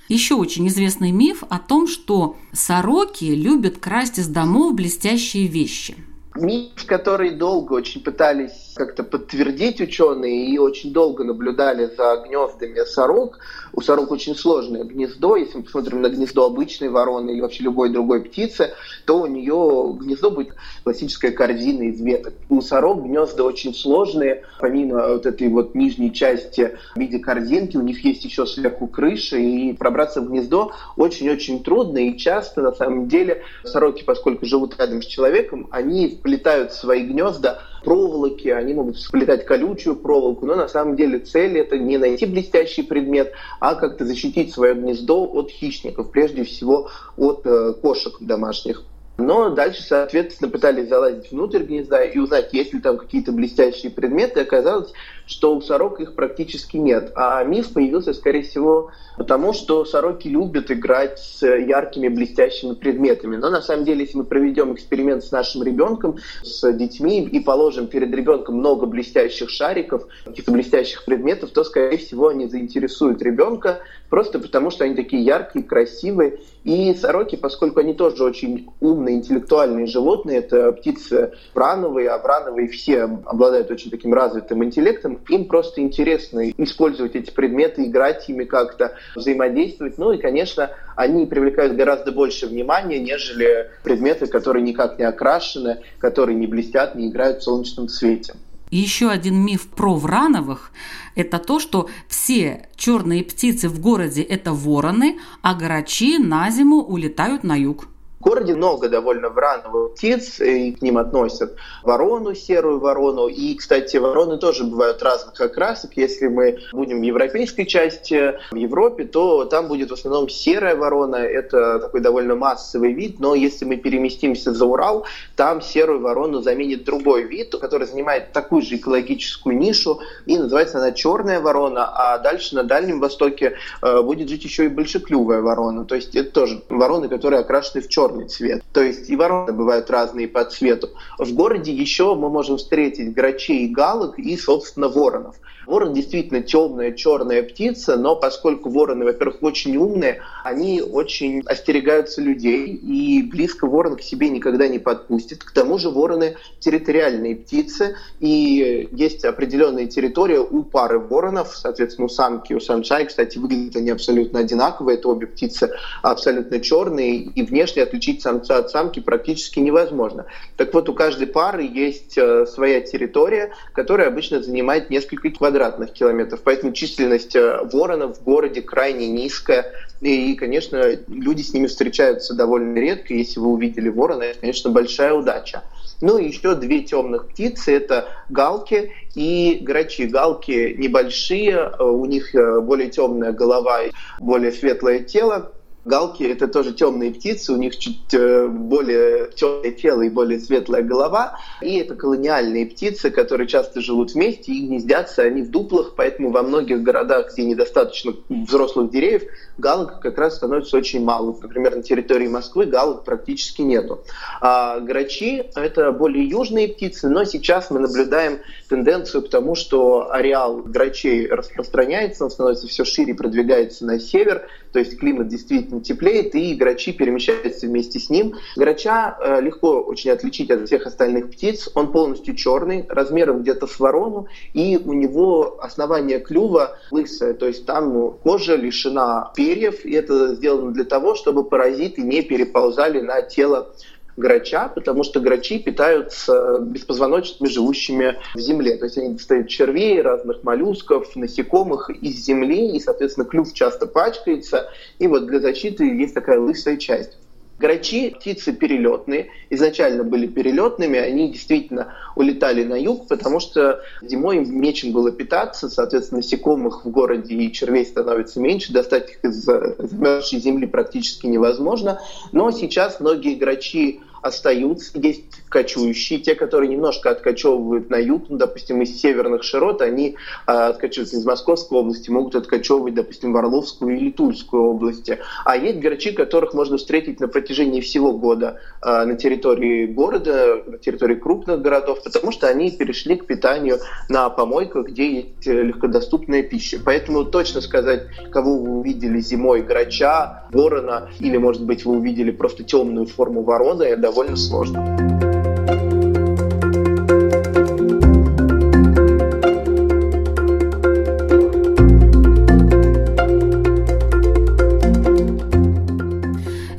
Еще 0.07 0.36
очень 0.36 0.67
известный 0.69 1.12
миф 1.12 1.43
о 1.50 1.59
том, 1.59 1.88
что 1.88 2.38
сороки 2.53 3.25
любят 3.25 3.77
красть 3.77 4.19
из 4.19 4.27
домов 4.27 4.74
блестящие 4.74 5.47
вещи. 5.47 5.95
Миф, 6.38 6.86
который 6.86 7.32
долго 7.32 7.74
очень 7.74 8.03
пытались 8.03 8.74
как-то 8.75 9.03
подтвердить 9.03 9.82
ученые 9.82 10.48
и 10.48 10.58
очень 10.60 10.94
долго 10.94 11.24
наблюдали 11.24 11.89
за 11.98 12.24
гнездами 12.25 12.86
сорок. 12.86 13.39
У 13.74 13.82
сорок 13.82 14.12
очень 14.12 14.36
сложное 14.36 14.84
гнездо. 14.84 15.36
Если 15.36 15.58
мы 15.58 15.63
посмотрим 15.63 16.01
на 16.01 16.10
гнездо 16.10 16.46
обычной 16.46 16.89
вороны 16.89 17.32
или 17.32 17.41
вообще 17.41 17.63
любой 17.63 17.89
другой 17.89 18.22
птицы, 18.22 18.74
то 19.06 19.22
у 19.22 19.25
нее 19.25 19.98
гнездо 20.00 20.29
будет 20.29 20.53
классическая 20.84 21.32
корзина 21.32 21.84
из 21.84 22.00
веток. 22.01 22.34
У 22.50 22.62
сорок 22.62 23.03
гнезда 23.03 23.44
очень 23.44 23.74
сложные. 23.74 24.44
Помимо 24.60 25.08
вот 25.10 25.25
этой 25.25 25.48
вот 25.50 25.74
нижней 25.75 26.13
части 26.13 26.77
в 26.96 27.00
виде 27.00 27.20
корзинки, 27.20 27.77
у 27.77 27.82
них 27.82 28.03
есть 28.06 28.24
еще 28.25 28.46
сверху 28.46 28.88
крыша, 28.88 29.38
и 29.38 29.74
пробраться 29.74 30.22
в 30.22 30.29
гнездо 30.29 30.72
очень-очень 30.96 31.63
трудно. 31.63 31.98
И 31.98 32.17
часто, 32.17 32.62
на 32.62 32.74
самом 32.74 33.08
деле, 33.08 33.44
сороки, 33.63 34.03
поскольку 34.03 34.46
живут 34.46 34.79
рядом 34.79 35.01
с 35.01 35.06
человеком, 35.06 35.67
они 35.72 36.20
в 36.36 36.72
свои 36.72 37.03
гнезда 37.03 37.62
проволоки, 37.84 38.50
они 38.50 38.74
могут 38.74 39.00
сплетать 39.00 39.46
колючую 39.46 39.96
проволоку, 39.96 40.46
но 40.46 40.55
на 40.55 40.67
самом 40.67 40.96
деле 40.96 41.19
цель 41.19 41.57
это 41.57 41.77
не 41.77 41.98
найти 41.98 42.25
блестящий 42.25 42.84
предмет, 42.84 43.31
а 43.60 43.75
как-то 43.75 44.05
защитить 44.05 44.53
свое 44.53 44.74
гнездо 44.74 45.24
от 45.24 45.50
хищников, 45.50 46.12
прежде 46.12 46.43
всего 46.43 46.89
от 47.15 47.46
э, 47.46 47.74
кошек 47.81 48.17
домашних. 48.19 48.84
Но 49.17 49.50
дальше, 49.50 49.81
соответственно, 49.81 50.51
пытались 50.51 50.89
залазить 50.89 51.31
внутрь 51.31 51.63
гнезда 51.63 52.03
и 52.03 52.19
узнать, 52.19 52.53
есть 52.53 52.74
ли 52.74 52.79
там 52.79 52.98
какие-то 52.98 53.31
блестящие 53.31 53.91
предметы. 53.91 54.41
Оказалось, 54.41 54.93
что 55.27 55.55
у 55.55 55.62
сорок 55.62 56.00
их 56.00 56.15
практически 56.15 56.77
нет. 56.77 57.12
А 57.15 57.43
миф 57.43 57.74
появился, 57.74 58.13
скорее 58.13 58.43
всего, 58.43 58.91
потому 59.17 59.53
что 59.53 59.86
сороки 59.86 60.27
любят 60.27 60.72
играть 60.72 61.19
с 61.19 61.46
яркими 61.46 62.07
блестящими 62.07 62.74
предметами. 62.74 63.36
Но 63.36 63.50
на 63.50 63.62
самом 63.62 63.84
деле, 63.86 64.01
если 64.01 64.17
мы 64.17 64.24
проведем 64.24 64.74
эксперимент 64.74 65.24
с 65.24 65.31
нашим 65.31 65.63
ребенком, 65.63 66.17
с 66.43 66.72
детьми 66.74 67.24
и 67.24 67.39
положим 67.39 67.88
перед 67.88 68.13
ребенком 68.13 68.55
много 68.55 68.86
блестящих 68.86 69.50
шариков, 69.50 70.07
каких-то 70.24 70.51
блестящих 70.51 71.05
предметов, 71.05 71.51
то, 71.51 71.63
скорее 71.63 71.98
всего, 71.98 72.29
они 72.29 72.48
заинтересуют 72.48 73.22
ребенка 73.22 73.81
просто 74.10 74.39
потому, 74.39 74.69
что 74.69 74.86
они 74.86 74.96
такие 74.96 75.24
яркие, 75.24 75.65
красивые. 75.65 76.39
И 76.63 76.93
сороки, 76.96 77.36
поскольку 77.36 77.79
они 77.79 77.93
тоже 77.93 78.24
очень 78.24 78.69
умные, 78.79 79.17
интеллектуальные 79.17 79.88
животные, 79.88 80.39
это 80.39 80.72
птицы 80.72 81.34
врановые, 81.53 82.10
а 82.10 82.17
врановые 82.17 82.67
все 82.67 83.03
обладают 83.03 83.72
очень 83.72 83.91
таким 83.91 84.13
развитым 84.13 84.63
интеллектом, 84.63 85.16
им 85.29 85.45
просто 85.45 85.81
интересно 85.81 86.50
использовать 86.51 87.15
эти 87.15 87.31
предметы, 87.31 87.86
играть 87.86 88.27
ими 88.29 88.43
как-то, 88.43 88.95
взаимодействовать. 89.15 89.97
Ну 89.97 90.12
и, 90.12 90.17
конечно, 90.17 90.71
они 90.95 91.25
привлекают 91.25 91.75
гораздо 91.75 92.12
больше 92.12 92.47
внимания, 92.47 93.00
нежели 93.00 93.71
предметы, 93.83 94.27
которые 94.27 94.63
никак 94.63 95.00
не 95.00 95.05
окрашены, 95.05 95.81
которые 96.00 96.36
не 96.36 96.47
блестят, 96.47 96.95
не 96.95 97.09
играют 97.09 97.39
в 97.39 97.43
солнечном 97.43 97.89
свете. 97.89 98.33
Еще 98.69 99.09
один 99.09 99.45
миф 99.45 99.69
про 99.69 99.95
Врановых– 99.95 100.71
это 101.15 101.39
то, 101.39 101.59
что 101.59 101.89
все 102.09 102.67
черные 102.75 103.24
птицы 103.24 103.69
в 103.69 103.79
городе– 103.79 104.21
это 104.24 104.51
вороны, 104.51 105.19
а 105.41 105.53
грачи 105.53 106.17
на 106.17 106.51
зиму 106.51 106.81
улетают 106.81 107.45
на 107.45 107.55
юг. 107.55 107.88
Городе 108.27 108.55
много 108.55 108.89
довольно 108.89 109.29
врановых 109.29 109.93
птиц, 109.93 110.41
и 110.41 110.74
к 110.74 110.81
ним 110.81 110.98
относят 110.98 111.55
ворону, 111.81 112.36
серую 112.36 112.79
ворону. 112.79 113.27
И, 113.27 113.55
кстати, 113.55 113.96
вороны 113.96 114.38
тоже 114.38 114.65
бывают 114.65 115.01
разных 115.01 115.39
окрасок. 115.39 115.91
Если 115.96 116.27
мы 116.27 116.57
будем 116.74 117.00
в 117.00 117.03
европейской 117.03 117.63
части, 117.63 118.34
в 118.51 118.55
Европе, 118.55 119.05
то 119.05 119.46
там 119.46 119.69
будет 119.69 119.91
в 119.91 119.93
основном 119.93 120.27
серая 120.27 120.75
ворона. 120.75 121.15
Это 121.15 121.79
такой 121.79 122.01
довольно 122.01 122.36
массовый 122.36 122.91
вид. 122.91 123.22
Но 123.22 123.34
если 123.34 123.63
мы 123.63 123.77
переместимся 123.77 124.51
за 124.51 124.65
Урал, 124.65 125.05
там 125.38 125.62
серую 125.62 126.01
ворону 126.01 126.41
заменит 126.41 126.84
другой 126.84 127.24
вид, 127.24 127.55
который 127.55 127.88
занимает 127.88 128.34
такую 128.34 128.62
же 128.62 128.75
экологическую 128.75 129.57
нишу. 129.57 130.01
И 130.25 130.38
называется 130.38 130.79
она 130.79 130.91
черная 130.91 131.39
ворона. 131.39 131.86
А 131.86 132.17
дальше 132.17 132.55
на 132.55 132.63
Дальнем 132.63 133.00
Востоке 133.00 133.53
э, 133.81 134.01
будет 134.01 134.27
жить 134.27 134.43
еще 134.43 134.65
и 134.65 134.67
большеклювая 134.67 135.41
ворона. 135.41 135.86
То 135.86 135.96
есть 135.96 136.13
это 136.13 136.29
тоже 136.31 136.62
вороны, 136.67 137.07
которые 137.07 137.39
окрашены 137.39 137.81
в 137.81 137.88
черный 137.88 138.16
черный 138.17 138.27
цвет. 138.27 138.63
То 138.74 138.81
есть 138.81 139.09
и 139.09 139.15
вороны 139.15 139.53
бывают 139.53 139.89
разные 139.89 140.27
по 140.27 140.43
цвету. 140.45 140.89
В 141.17 141.33
городе 141.33 141.71
еще 141.71 142.15
мы 142.15 142.29
можем 142.29 142.57
встретить 142.57 143.13
грачей 143.13 143.65
и 143.65 143.67
галок 143.67 144.19
и, 144.19 144.36
собственно, 144.38 144.88
воронов. 144.89 145.36
Ворон 145.67 145.93
действительно 145.93 146.41
темная, 146.41 146.93
черная 146.93 147.43
птица, 147.43 147.97
но 147.97 148.15
поскольку 148.15 148.69
вороны, 148.69 149.03
во-первых, 149.03 149.43
очень 149.43 149.75
умные, 149.75 150.21
они 150.45 150.81
очень 150.81 151.41
остерегаются 151.45 152.21
людей, 152.21 152.67
и 152.67 153.21
близко 153.21 153.67
ворон 153.67 153.97
к 153.97 154.01
себе 154.01 154.29
никогда 154.29 154.69
не 154.69 154.79
подпустит. 154.79 155.43
К 155.43 155.51
тому 155.51 155.77
же 155.77 155.89
вороны 155.89 156.38
территориальные 156.59 157.36
птицы, 157.36 157.97
и 158.21 158.88
есть 158.93 159.25
определенная 159.25 159.88
территория 159.88 160.39
у 160.39 160.63
пары 160.63 161.00
воронов, 161.00 161.53
соответственно, 161.53 162.05
у 162.05 162.09
самки 162.09 162.53
у 162.53 162.62
самца, 162.62 163.01
и, 163.01 163.05
кстати, 163.05 163.38
выглядят 163.38 163.75
они 163.75 163.89
абсолютно 163.89 164.39
одинаковые, 164.39 164.97
это 164.97 165.09
обе 165.09 165.27
птицы 165.27 165.69
абсолютно 166.01 166.62
черные, 166.62 167.17
и 167.17 167.43
внешне 167.43 167.83
отличить 167.83 168.21
самца 168.21 168.59
от 168.59 168.71
самки 168.71 169.01
практически 169.01 169.59
невозможно. 169.59 170.27
Так 170.55 170.74
вот, 170.74 170.88
у 170.88 170.93
каждой 170.93 171.27
пары 171.27 171.63
есть 171.63 172.17
э, 172.17 172.45
своя 172.45 172.79
территория, 172.79 173.51
которая 173.74 174.07
обычно 174.07 174.41
занимает 174.41 174.89
несколько 174.89 175.29
квадратов 175.29 175.56
квадратных 175.57 175.93
километров. 175.93 176.41
Поэтому 176.43 176.71
численность 176.71 177.35
э, 177.35 177.59
воронов 177.73 178.17
в 178.17 178.23
городе 178.23 178.61
крайне 178.61 179.07
низкая. 179.07 179.71
И, 180.01 180.35
конечно, 180.35 180.83
люди 181.07 181.41
с 181.41 181.53
ними 181.53 181.65
встречаются 181.65 182.35
довольно 182.35 182.77
редко. 182.77 183.13
Если 183.13 183.39
вы 183.39 183.47
увидели 183.47 183.89
ворона, 183.89 184.23
это, 184.23 184.39
конечно, 184.39 184.69
большая 184.69 185.13
удача. 185.13 185.63
Ну 185.99 186.19
и 186.19 186.27
еще 186.27 186.53
две 186.53 186.81
темных 186.81 187.29
птицы– 187.29 187.71
это 187.75 188.07
галки 188.29 188.91
и 189.15 189.57
грачи. 189.61 190.05
Галки 190.05 190.75
небольшие, 190.77 191.53
э, 191.55 191.83
у 191.83 192.05
них 192.05 192.35
э, 192.35 192.61
более 192.61 192.89
темная 192.91 193.31
голова 193.31 193.83
и 193.83 193.91
более 194.19 194.51
светлое 194.51 194.99
тело. 194.99 195.51
Галки— 195.88 196.24
это 196.24 196.50
тоже 196.50 196.74
темные 196.74 197.12
птицы, 197.13 197.53
у 197.53 197.56
них 197.56 197.77
чуть 197.77 198.13
э, 198.13 198.48
более 198.48 199.32
темное 199.32 199.72
тело 199.72 200.01
и 200.01 200.10
более 200.10 200.38
светлая 200.38 200.84
голова. 200.84 201.39
И 201.62 201.77
это 201.77 201.96
колониальные 201.96 202.65
птицы, 202.65 203.10
которые 203.10 203.48
часто 203.48 203.79
живут 203.79 204.13
вместе 204.13 204.51
и 204.51 204.67
гнездятся 204.67 205.22
они 205.22 205.44
в 205.44 205.50
дуплах, 205.50 205.94
поэтому 205.96 206.32
во 206.32 206.44
многих 206.44 206.84
городах, 206.84 207.32
где 207.32 207.46
недостаточно 207.46 208.13
взрослых 208.27 208.91
деревьев, 208.91 209.24
галок 209.58 210.01
как 210.01 210.17
раз 210.17 210.36
становится 210.36 210.75
очень 210.75 211.06
мало. 211.06 211.38
Например, 211.41 211.77
на 211.77 211.84
территории 211.84 212.27
Москвы 212.27 212.65
галок 212.65 213.06
практически 213.06 213.62
нету. 213.62 214.03
А 214.41 214.82
грачи— 214.82 215.46
это 215.56 215.94
более 215.94 216.27
южные 216.27 216.67
птицы, 216.67 217.08
но 217.08 217.24
сейчас 217.24 217.72
мы 217.72 217.79
наблюдаем 217.79 218.39
тенденцию 218.67 219.24
к 219.24 219.29
тому, 219.29 219.56
что 219.56 220.12
ареал 220.12 220.58
грачей 220.58 221.27
распространяется, 221.27 222.25
он 222.25 222.32
становится 222.32 222.67
все 222.67 222.84
шире, 222.84 223.15
продвигается 223.15 223.86
на 223.86 224.01
север, 224.01 224.48
то 224.74 224.79
есть 224.79 225.00
климат 225.00 225.29
действительно 225.29 225.76
теплеет, 225.81 226.36
и 226.36 226.55
грачи 226.55 226.91
перемещаются 226.91 227.67
вместе 227.67 228.00
с 228.00 228.10
ним. 228.10 228.36
Грача 228.55 229.17
э, 229.19 229.41
легко 229.41 229.81
очень 229.81 230.12
отличить 230.12 230.51
от 230.51 230.65
всех 230.67 230.86
остальных 230.86 231.31
птиц. 231.31 231.69
Он 231.75 231.91
полностью 231.91 232.36
черный, 232.36 232.86
размером 232.89 233.41
где-то 233.41 233.67
с 233.67 233.79
ворону, 233.79 234.27
и 234.53 234.77
у 234.77 234.93
него 234.93 235.60
основание 235.62 236.19
клюва 236.19 236.77
лысое, 236.91 237.34
то 237.34 237.48
есть 237.48 237.65
там 237.65 237.93
ну, 237.93 238.12
кожа 238.12 238.55
лишена 238.55 239.31
перьев, 239.36 239.86
и 239.86 239.93
это 239.93 240.36
сделано 240.36 240.72
для 240.72 240.86
того, 240.86 241.15
чтобы 241.15 241.43
паразиты 241.43 242.01
не 242.01 242.22
переползали 242.22 243.01
на 243.01 243.22
тело 243.22 243.74
грача, 244.17 244.67
потому 244.67 245.03
что 245.03 245.19
грачи 245.19 245.59
питаются 245.59 246.59
беспозвоночными, 246.59 247.50
живущими 247.50 248.17
в 248.36 248.39
земле. 248.39 248.75
То 248.77 248.86
есть 248.86 248.97
они 248.97 249.13
достают 249.13 249.47
червей, 249.47 250.01
разных 250.01 250.43
моллюсков, 250.43 251.15
насекомых 251.15 251.89
из 251.89 252.25
земли, 252.25 252.75
и, 252.75 252.79
соответственно, 252.79 253.27
клюв 253.27 253.53
часто 253.53 253.86
пачкается. 253.86 254.69
И 255.00 255.07
вот 255.07 255.27
для 255.27 255.39
защиты 255.39 255.86
есть 255.86 256.15
такая 256.15 256.39
лысая 256.39 256.77
часть. 256.77 257.17
Грачи– 257.59 258.12
птицы 258.19 258.53
перелетные, 258.53 259.31
изначально 259.50 260.03
были 260.03 260.27
перелетными, 260.27 261.00
они 261.00 261.31
действительно 261.31 261.95
улетали 262.15 262.63
на 262.63 262.75
юг, 262.75 263.07
потому 263.07 263.39
что 263.39 263.81
зимой 264.03 264.38
им 264.38 264.62
нечем 264.62 264.91
было 264.91 265.12
питаться, 265.12 265.67
соответственно, 265.67 266.19
насекомых 266.19 266.86
в 266.86 266.91
городе 266.91 267.33
и 267.33 267.51
червей 267.51 267.83
становится 267.83 268.39
меньше, 268.39 268.74
достать 268.74 269.09
их 269.09 269.25
из 269.25 269.43
замерзшей 269.43 270.39
земли 270.39 270.67
практически 270.67 271.25
невозможно. 271.25 272.00
Но 272.31 272.51
сейчас 272.51 273.00
многие 273.00 273.33
грачи 273.33 274.01
остаются. 274.21 274.97
Есть 275.00 275.43
кочующие, 275.50 276.19
те, 276.19 276.36
которые 276.36 276.69
немножко 276.69 277.09
откачевывают 277.09 277.89
на 277.89 277.97
юг, 277.97 278.25
ну, 278.29 278.38
допустим, 278.38 278.81
из 278.81 279.00
северных 279.00 279.43
широт, 279.43 279.81
они 279.81 280.15
э, 280.45 280.51
откачиваются 280.51 281.17
из 281.17 281.25
Московской 281.25 281.79
области, 281.79 282.09
могут 282.09 282.36
откачевывать, 282.36 282.93
допустим, 282.93 283.33
в 283.33 283.38
Орловскую 283.38 283.97
или 283.97 284.12
Тульскую 284.12 284.63
области. 284.63 285.19
А 285.45 285.55
есть 285.55 285.79
грачи, 285.79 286.12
которых 286.12 286.53
можно 286.53 286.77
встретить 286.77 287.19
на 287.19 287.27
протяжении 287.27 287.81
всего 287.81 288.12
года 288.12 288.59
э, 288.81 289.05
на 289.05 289.15
территории 289.15 289.86
города, 289.86 290.63
на 290.65 290.77
территории 290.77 291.15
крупных 291.15 291.62
городов, 291.62 292.03
потому 292.03 292.31
что 292.31 292.47
они 292.47 292.71
перешли 292.71 293.15
к 293.15 293.25
питанию 293.25 293.79
на 294.09 294.29
помойках, 294.29 294.88
где 294.88 295.12
есть 295.12 295.45
легкодоступная 295.45 296.43
пища. 296.43 296.79
Поэтому 296.83 297.25
точно 297.25 297.62
сказать, 297.62 298.03
кого 298.31 298.57
вы 298.57 298.79
увидели 298.79 299.19
зимой, 299.19 299.62
грача, 299.62 300.45
ворона, 300.51 301.09
или, 301.19 301.38
может 301.38 301.63
быть, 301.65 301.86
вы 301.86 301.97
увидели 301.97 302.31
просто 302.31 302.63
темную 302.63 303.05
форму 303.05 303.43
ворона, 303.43 303.83
довольно 304.07 304.37
сложно. 304.37 304.79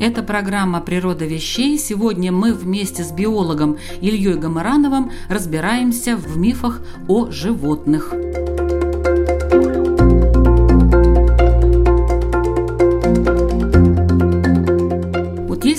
Это 0.01 0.23
программа 0.23 0.81
«Природа 0.81 1.27
вещей». 1.27 1.79
Сегодня 1.79 2.33
мы 2.33 2.55
вместе 2.55 3.05
с 3.05 3.13
биологом 3.13 3.77
Ильей 4.01 4.39
Гамарановым 4.39 5.11
разбираемся 5.29 6.17
в 6.17 6.39
мифах 6.39 6.81
о 7.09 7.31
животных. 7.31 8.15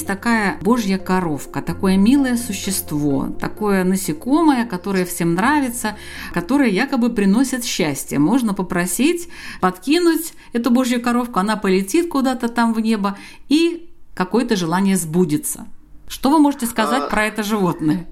Такая 0.09 0.57
божья 0.63 0.97
коровка, 0.97 1.61
такое 1.61 1.95
милое 1.95 2.35
существо, 2.35 3.27
такое 3.39 3.83
насекомое, 3.83 4.65
которое 4.65 5.05
всем 5.05 5.35
нравится, 5.35 5.97
которое 6.33 6.67
якобы 6.67 7.11
приносит 7.11 7.63
счастье. 7.63 8.17
Можно 8.17 8.55
попросить 8.55 9.29
подкинуть 9.61 10.33
эту 10.51 10.71
божью 10.71 10.99
коровку, 10.99 11.37
она 11.37 11.57
полетит 11.57 12.09
куда-то 12.09 12.49
там 12.49 12.73
в 12.73 12.79
небо, 12.79 13.19
и 13.49 13.91
какое-то 14.15 14.55
желание 14.55 14.97
сбудется. 14.97 15.67
Что 16.07 16.31
вы 16.31 16.39
можете 16.39 16.65
сказать 16.65 17.03
а... 17.03 17.07
про 17.07 17.25
это 17.25 17.43
животное? 17.43 18.07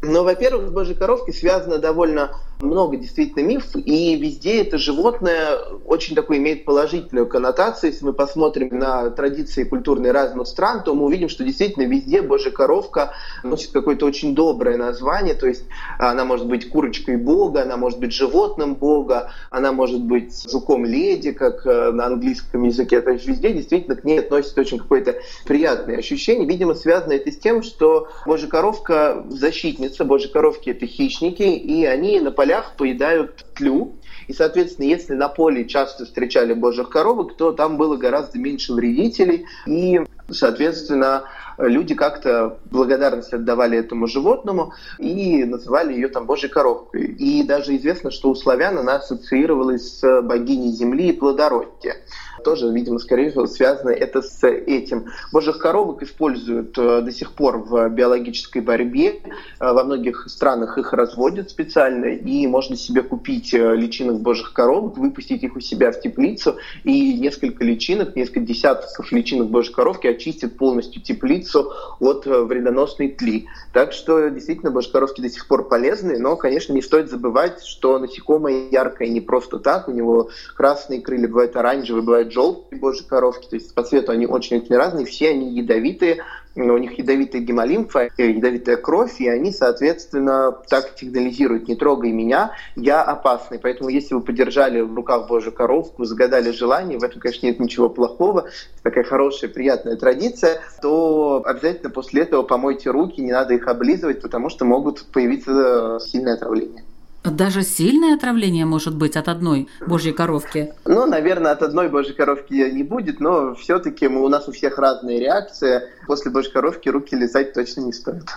Ну, 0.00 0.24
во-первых, 0.24 0.68
с 0.68 0.72
божьей 0.72 0.94
коровкой 0.94 1.34
связано 1.34 1.76
довольно 1.76 2.30
много 2.64 2.96
действительно 2.96 3.42
миф, 3.42 3.76
и 3.76 4.16
везде 4.16 4.62
это 4.62 4.78
животное 4.78 5.58
очень 5.84 6.14
такой 6.14 6.38
имеет 6.38 6.64
положительную 6.64 7.26
коннотацию. 7.26 7.90
Если 7.90 8.04
мы 8.04 8.12
посмотрим 8.12 8.78
на 8.78 9.10
традиции 9.10 9.64
культурные 9.64 10.12
разных 10.12 10.46
стран, 10.46 10.82
то 10.82 10.94
мы 10.94 11.04
увидим, 11.06 11.28
что 11.28 11.44
действительно 11.44 11.84
везде 11.84 12.22
Божья 12.22 12.50
коровка 12.50 13.12
носит 13.42 13.72
какое-то 13.72 14.06
очень 14.06 14.34
доброе 14.34 14.76
название, 14.76 15.34
то 15.34 15.46
есть 15.46 15.64
она 15.98 16.24
может 16.24 16.46
быть 16.46 16.68
курочкой 16.68 17.16
Бога, 17.16 17.62
она 17.62 17.76
может 17.76 18.00
быть 18.00 18.12
животным 18.12 18.74
Бога, 18.74 19.32
она 19.50 19.72
может 19.72 20.02
быть 20.02 20.32
звуком 20.32 20.84
леди, 20.84 21.32
как 21.32 21.66
э, 21.66 21.90
на 21.92 22.06
английском 22.06 22.64
языке. 22.64 23.00
То 23.00 23.10
есть 23.10 23.26
везде 23.26 23.52
действительно 23.52 23.96
к 23.96 24.04
ней 24.04 24.20
относится 24.20 24.60
очень 24.60 24.78
какое-то 24.78 25.16
приятное 25.46 25.98
ощущение. 25.98 26.46
Видимо, 26.46 26.74
связано 26.74 27.12
это 27.12 27.30
с 27.30 27.36
тем, 27.36 27.62
что 27.62 28.08
Божья 28.26 28.46
коровка 28.46 29.24
защитница, 29.28 30.04
Божьи 30.04 30.28
коровки 30.28 30.70
это 30.70 30.86
хищники, 30.86 31.42
и 31.42 31.84
они 31.84 32.20
на 32.20 32.30
полях 32.30 32.53
поедают 32.76 33.44
тлю. 33.54 33.94
И, 34.28 34.32
соответственно, 34.32 34.86
если 34.86 35.14
на 35.14 35.28
поле 35.28 35.66
часто 35.66 36.04
встречали 36.04 36.54
божьих 36.54 36.88
коровок, 36.88 37.36
то 37.36 37.52
там 37.52 37.76
было 37.76 37.96
гораздо 37.96 38.38
меньше 38.38 38.72
вредителей. 38.72 39.46
И, 39.66 40.00
соответственно, 40.30 41.24
люди 41.58 41.94
как-то 41.94 42.58
благодарность 42.66 43.32
отдавали 43.32 43.78
этому 43.78 44.06
животному 44.06 44.72
и 44.98 45.44
называли 45.44 45.92
ее 45.92 46.08
там 46.08 46.26
Божьей 46.26 46.48
коровкой. 46.48 47.06
И 47.06 47.42
даже 47.42 47.76
известно, 47.76 48.10
что 48.10 48.30
у 48.30 48.34
славян 48.34 48.78
она 48.78 48.96
ассоциировалась 48.96 49.98
с 49.98 50.22
богиней 50.22 50.72
земли 50.72 51.08
и 51.08 51.12
плодородия 51.12 51.96
тоже, 52.44 52.70
видимо, 52.70 52.98
скорее 52.98 53.30
всего, 53.30 53.46
связано 53.46 53.90
это 53.90 54.22
с 54.22 54.46
этим. 54.46 55.06
Божьих 55.32 55.58
коровок 55.58 56.02
используют 56.02 56.78
э, 56.78 57.00
до 57.00 57.10
сих 57.10 57.32
пор 57.32 57.58
в 57.58 57.88
биологической 57.88 58.60
борьбе. 58.60 59.20
Э, 59.58 59.72
во 59.72 59.84
многих 59.84 60.26
странах 60.28 60.78
их 60.78 60.92
разводят 60.92 61.50
специально, 61.50 62.06
и 62.06 62.46
можно 62.46 62.76
себе 62.76 63.02
купить 63.02 63.52
э, 63.54 63.74
личинок 63.74 64.20
божьих 64.20 64.52
коровок, 64.52 64.98
выпустить 64.98 65.42
их 65.42 65.56
у 65.56 65.60
себя 65.60 65.90
в 65.90 66.00
теплицу, 66.00 66.56
и 66.84 67.18
несколько 67.18 67.64
личинок, 67.64 68.14
несколько 68.14 68.40
десятков 68.40 69.10
личинок 69.10 69.48
божьих 69.48 69.74
коровки 69.74 70.06
очистят 70.06 70.56
полностью 70.56 71.02
теплицу 71.02 71.72
от 71.98 72.26
вредоносной 72.26 73.08
тли. 73.08 73.48
Так 73.72 73.92
что 73.92 74.28
действительно 74.28 74.70
божьи 74.70 74.90
коровки 74.90 75.20
до 75.20 75.30
сих 75.30 75.48
пор 75.48 75.66
полезны, 75.68 76.18
но, 76.18 76.36
конечно, 76.36 76.72
не 76.72 76.82
стоит 76.82 77.10
забывать, 77.10 77.64
что 77.64 77.98
насекомое 77.98 78.68
яркое 78.70 79.08
не 79.08 79.20
просто 79.20 79.58
так, 79.58 79.88
у 79.88 79.92
него 79.92 80.28
красные 80.54 81.00
крылья, 81.00 81.28
бывают 81.28 81.56
оранжевые, 81.56 82.02
бывают 82.02 82.33
желтые 82.34 82.78
божьи 82.80 83.04
коровки, 83.04 83.46
то 83.48 83.56
есть 83.56 83.74
по 83.74 83.82
цвету 83.82 84.12
они 84.12 84.26
очень-очень 84.26 84.74
разные, 84.74 85.06
все 85.06 85.30
они 85.30 85.54
ядовитые, 85.54 86.22
у 86.56 86.78
них 86.78 86.98
ядовитая 86.98 87.42
гемолимфа, 87.42 88.10
э, 88.16 88.30
ядовитая 88.30 88.76
кровь, 88.76 89.20
и 89.20 89.28
они, 89.28 89.52
соответственно, 89.52 90.52
так 90.68 90.92
сигнализируют, 90.96 91.68
не 91.68 91.74
трогай 91.74 92.12
меня, 92.12 92.52
я 92.76 93.02
опасный. 93.02 93.58
Поэтому 93.58 93.88
если 93.88 94.14
вы 94.14 94.20
подержали 94.20 94.80
в 94.80 94.94
руках 94.94 95.26
Божью 95.26 95.52
коровку, 95.52 96.04
загадали 96.04 96.50
желание, 96.50 96.98
в 96.98 97.02
этом, 97.02 97.20
конечно, 97.20 97.46
нет 97.46 97.58
ничего 97.58 97.88
плохого, 97.88 98.40
это 98.40 98.82
такая 98.82 99.04
хорошая, 99.04 99.50
приятная 99.50 99.96
традиция, 99.96 100.60
то 100.80 101.42
обязательно 101.44 101.90
после 101.90 102.22
этого 102.22 102.42
помойте 102.42 102.90
руки, 102.90 103.20
не 103.20 103.32
надо 103.32 103.54
их 103.54 103.66
облизывать, 103.66 104.22
потому 104.22 104.48
что 104.48 104.64
могут 104.64 105.04
появиться 105.12 105.98
сильное 106.00 106.34
отравление. 106.34 106.84
Даже 107.24 107.62
сильное 107.62 108.14
отравление 108.14 108.66
может 108.66 108.94
быть 108.94 109.16
от 109.16 109.28
одной 109.28 109.68
божьей 109.86 110.12
коровки? 110.12 110.74
Ну, 110.84 111.06
наверное, 111.06 111.52
от 111.52 111.62
одной 111.62 111.88
божьей 111.88 112.12
коровки 112.12 112.52
не 112.52 112.82
будет, 112.82 113.18
но 113.18 113.54
все-таки 113.54 114.06
у 114.06 114.28
нас 114.28 114.46
у 114.46 114.52
всех 114.52 114.76
разные 114.76 115.20
реакции. 115.20 115.82
После 116.06 116.30
божьей 116.30 116.52
коровки 116.52 116.90
руки 116.90 117.16
лизать 117.16 117.54
точно 117.54 117.80
не 117.80 117.94
стоит. 117.94 118.28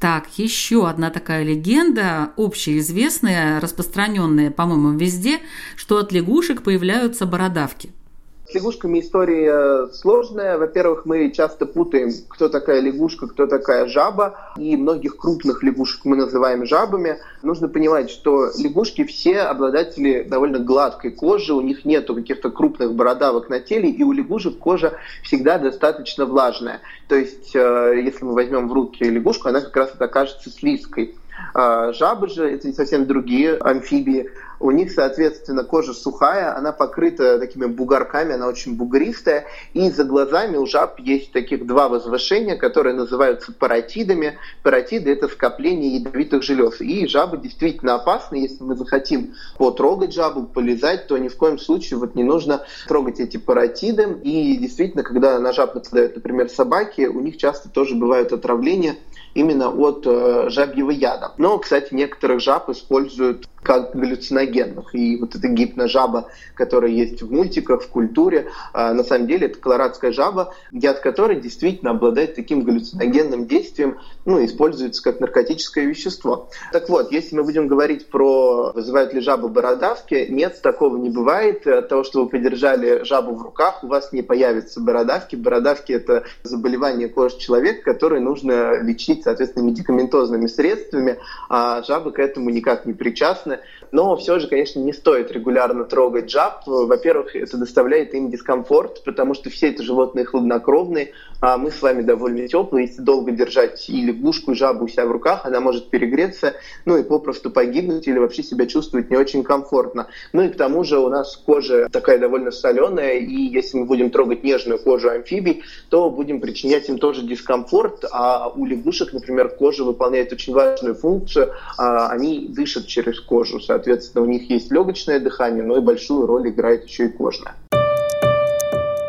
Так, 0.00 0.24
еще 0.36 0.88
одна 0.88 1.10
такая 1.10 1.44
легенда, 1.44 2.30
общеизвестная, 2.36 3.60
распространенная, 3.60 4.50
по-моему, 4.50 4.98
везде, 4.98 5.38
что 5.76 5.98
от 5.98 6.10
лягушек 6.12 6.62
появляются 6.62 7.26
бородавки– 7.26 7.92
с 8.46 8.54
лягушками 8.54 9.00
история 9.00 9.88
сложная. 9.92 10.58
Во-первых, 10.58 11.06
мы 11.06 11.30
часто 11.30 11.64
путаем, 11.64 12.10
кто 12.28 12.48
такая 12.48 12.80
лягушка, 12.80 13.26
кто 13.26 13.46
такая 13.46 13.86
жаба. 13.86 14.52
И 14.58 14.76
многих 14.76 15.16
крупных 15.16 15.62
лягушек 15.62 16.04
мы 16.04 16.16
называем 16.16 16.66
жабами. 16.66 17.18
Нужно 17.42 17.68
понимать, 17.68 18.10
что 18.10 18.50
лягушки 18.58 19.04
все 19.04 19.40
обладатели 19.40 20.24
довольно 20.28 20.58
гладкой 20.58 21.10
кожи, 21.10 21.54
у 21.54 21.62
них 21.62 21.84
нет 21.84 22.06
каких-то 22.06 22.50
крупных 22.50 22.94
бородавок 22.94 23.48
на 23.48 23.60
теле, 23.60 23.88
и 23.90 24.02
у 24.02 24.12
лягушек 24.12 24.58
кожа 24.58 24.94
всегда 25.22 25.58
достаточно 25.58 26.26
влажная. 26.26 26.80
То 27.08 27.16
есть, 27.16 27.56
э, 27.56 28.00
если 28.04 28.24
мы 28.24 28.34
возьмем 28.34 28.68
в 28.68 28.72
руки 28.72 29.04
лягушку, 29.04 29.48
она 29.48 29.62
как 29.62 29.76
раз 29.76 29.92
окажется 29.98 30.50
слизкой. 30.50 31.16
А 31.54 31.92
жабы 31.92 32.28
же 32.28 32.48
это 32.48 32.72
совсем 32.72 33.06
другие 33.06 33.56
амфибии. 33.56 34.30
У 34.64 34.70
них, 34.70 34.92
соответственно, 34.92 35.62
кожа 35.62 35.92
сухая, 35.92 36.56
она 36.56 36.72
покрыта 36.72 37.38
такими 37.38 37.66
бугорками, 37.66 38.32
она 38.32 38.48
очень 38.48 38.76
бугристая. 38.76 39.44
И 39.74 39.90
за 39.90 40.04
глазами 40.04 40.56
у 40.56 40.64
жаб 40.64 40.98
есть 41.00 41.32
таких 41.32 41.66
два 41.66 41.90
возвышения, 41.90 42.56
которые 42.56 42.94
называются 42.94 43.52
паротидами. 43.52 44.38
Паротиды– 44.62 45.10
это 45.12 45.28
скопление 45.28 45.96
ядовитых 45.96 46.42
желез. 46.42 46.80
И 46.80 47.06
жабы 47.06 47.36
действительно 47.36 47.96
опасны. 47.96 48.36
Если 48.36 48.64
мы 48.64 48.74
захотим 48.74 49.34
потрогать 49.58 50.14
жабу, 50.14 50.44
полезать, 50.44 51.08
то 51.08 51.18
ни 51.18 51.28
в 51.28 51.36
коем 51.36 51.58
случае 51.58 51.98
вот 51.98 52.14
не 52.14 52.24
нужно 52.24 52.64
трогать 52.88 53.20
эти 53.20 53.36
паротиды. 53.36 54.16
И 54.22 54.56
действительно, 54.56 55.02
когда 55.02 55.38
на 55.40 55.52
жаб 55.52 55.74
нападают, 55.74 56.16
например, 56.16 56.48
собаки, 56.48 57.02
у 57.02 57.20
них 57.20 57.36
часто 57.36 57.68
тоже 57.68 57.96
бывают 57.96 58.32
отравления 58.32 58.96
именно 59.34 59.68
от 59.68 60.06
э, 60.06 60.48
жабьего 60.48 60.90
яда. 60.90 61.32
Но, 61.38 61.58
кстати, 61.58 61.92
некоторых 61.92 62.40
жаб 62.40 62.70
используют 62.70 63.46
как 63.64 63.96
галлюциногенных. 63.96 64.94
И 64.94 65.16
вот 65.16 65.34
эта 65.34 65.48
гипножаба, 65.48 66.28
которая 66.54 66.90
есть 66.90 67.22
в 67.22 67.32
мультиках, 67.32 67.82
в 67.82 67.88
культуре, 67.88 68.46
э, 68.72 68.92
на 68.92 69.02
самом 69.02 69.26
деле 69.26 69.46
это 69.46 69.58
колорадская 69.58 70.12
жаба, 70.12 70.54
яд 70.70 71.00
которой 71.00 71.40
действительно 71.40 71.90
обладает 71.90 72.36
таким 72.36 72.62
галлюциногенным 72.62 73.46
действием, 73.46 73.98
ну, 74.24 74.44
используется 74.44 75.02
как 75.02 75.20
наркотическое 75.20 75.84
вещество. 75.84 76.48
Так 76.72 76.88
вот, 76.88 77.10
если 77.10 77.36
мы 77.36 77.44
будем 77.44 77.66
говорить 77.66 78.06
про 78.08 78.72
вызывают 78.72 79.12
ли 79.12 79.20
жабы 79.20 79.48
бородавки, 79.48 80.26
нет, 80.28 80.60
такого 80.62 80.96
не 80.96 81.10
бывает. 81.10 81.66
От 81.66 81.88
того, 81.88 82.04
что 82.04 82.22
вы 82.22 82.28
подержали 82.28 83.02
жабу 83.04 83.34
в 83.34 83.42
руках, 83.42 83.82
у 83.82 83.88
вас 83.88 84.12
не 84.12 84.22
появятся 84.22 84.80
бородавки. 84.80 85.36
Бородавки– 85.36 85.92
это 85.94 86.24
заболевание 86.42 87.08
кожи 87.08 87.38
человека, 87.38 87.82
которое 87.82 88.20
нужно 88.20 88.80
лечить 88.80 89.24
соответственно, 89.24 89.64
медикаментозными 89.64 90.46
средствами, 90.46 91.18
а 91.48 91.82
жабы 91.82 92.12
к 92.12 92.18
этому 92.18 92.50
никак 92.50 92.86
не 92.86 92.92
причастны. 92.92 93.53
that 93.54 93.64
Но 93.92 94.16
все 94.16 94.38
же, 94.38 94.48
конечно, 94.48 94.80
не 94.80 94.92
стоит 94.92 95.30
регулярно 95.32 95.84
трогать 95.84 96.30
жаб. 96.30 96.62
Во-первых, 96.66 97.34
это 97.34 97.56
доставляет 97.56 98.14
им 98.14 98.30
дискомфорт, 98.30 99.02
потому 99.04 99.34
что 99.34 99.50
все 99.50 99.70
эти 99.70 99.82
животные 99.82 100.24
хладнокровные, 100.24 101.12
а 101.40 101.56
мы 101.56 101.70
с 101.70 101.80
вами 101.80 102.02
довольно 102.02 102.46
теплые. 102.46 102.86
Если 102.86 103.00
долго 103.00 103.32
держать 103.32 103.88
и 103.88 104.04
лягушку, 104.04 104.52
и 104.52 104.54
жабу 104.54 104.84
у 104.84 104.88
себя 104.88 105.06
в 105.06 105.10
руках, 105.10 105.46
она 105.46 105.60
может 105.60 105.90
перегреться, 105.90 106.54
ну 106.84 106.96
и 106.96 107.02
попросту 107.02 107.50
погибнуть 107.50 108.06
или 108.06 108.18
вообще 108.18 108.42
себя 108.42 108.66
чувствовать 108.66 109.10
не 109.10 109.16
очень 109.16 109.42
комфортно. 109.42 110.08
Ну 110.32 110.42
и 110.42 110.48
к 110.48 110.56
тому 110.56 110.84
же 110.84 110.98
у 110.98 111.08
нас 111.08 111.36
кожа 111.36 111.88
такая 111.90 112.18
довольно 112.18 112.50
соленая, 112.50 113.18
и 113.18 113.34
если 113.34 113.78
мы 113.78 113.86
будем 113.86 114.10
трогать 114.10 114.44
нежную 114.44 114.78
кожу 114.78 115.10
амфибий, 115.10 115.62
то 115.88 116.10
будем 116.10 116.40
причинять 116.40 116.88
им 116.88 116.98
тоже 116.98 117.22
дискомфорт, 117.22 118.04
а 118.10 118.48
у 118.48 118.64
лягушек 118.66 119.12
например, 119.14 119.48
кожа 119.48 119.84
выполняет 119.84 120.32
очень 120.32 120.52
важную 120.52 120.94
функцию. 120.94 121.52
А, 121.78 122.08
они 122.08 122.48
дышат 122.48 122.86
через 122.86 123.20
кожу, 123.20 123.60
соответственно, 123.60 123.83
у 123.86 124.24
них 124.24 124.50
есть 124.50 124.70
легочное 124.70 125.20
дыхание, 125.20 125.62
но 125.62 125.76
и 125.76 125.80
большую 125.80 126.26
роль 126.26 126.48
играет 126.48 126.84
еще 126.84 127.06
и 127.06 127.08
кожное. 127.08 127.54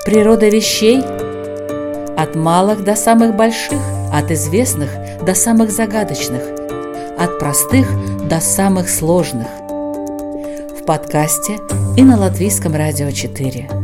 Природа 0.06 0.48
вещей 0.48 1.02
от 2.18 2.36
малых 2.36 2.84
до 2.84 2.96
самых 2.96 3.36
больших, 3.36 3.80
от 4.14 4.32
известных 4.32 4.90
до 5.26 5.34
самых 5.34 5.72
загадочных, 5.72 6.42
от 7.18 7.40
простых 7.40 7.88
до 8.28 8.40
самых 8.40 8.90
сложных. 8.90 9.48
В 10.80 10.86
подкасте 10.86 11.58
и 11.98 12.04
на 12.04 12.20
Латвийском 12.20 12.76
радио 12.76 13.10
4. 13.10 13.75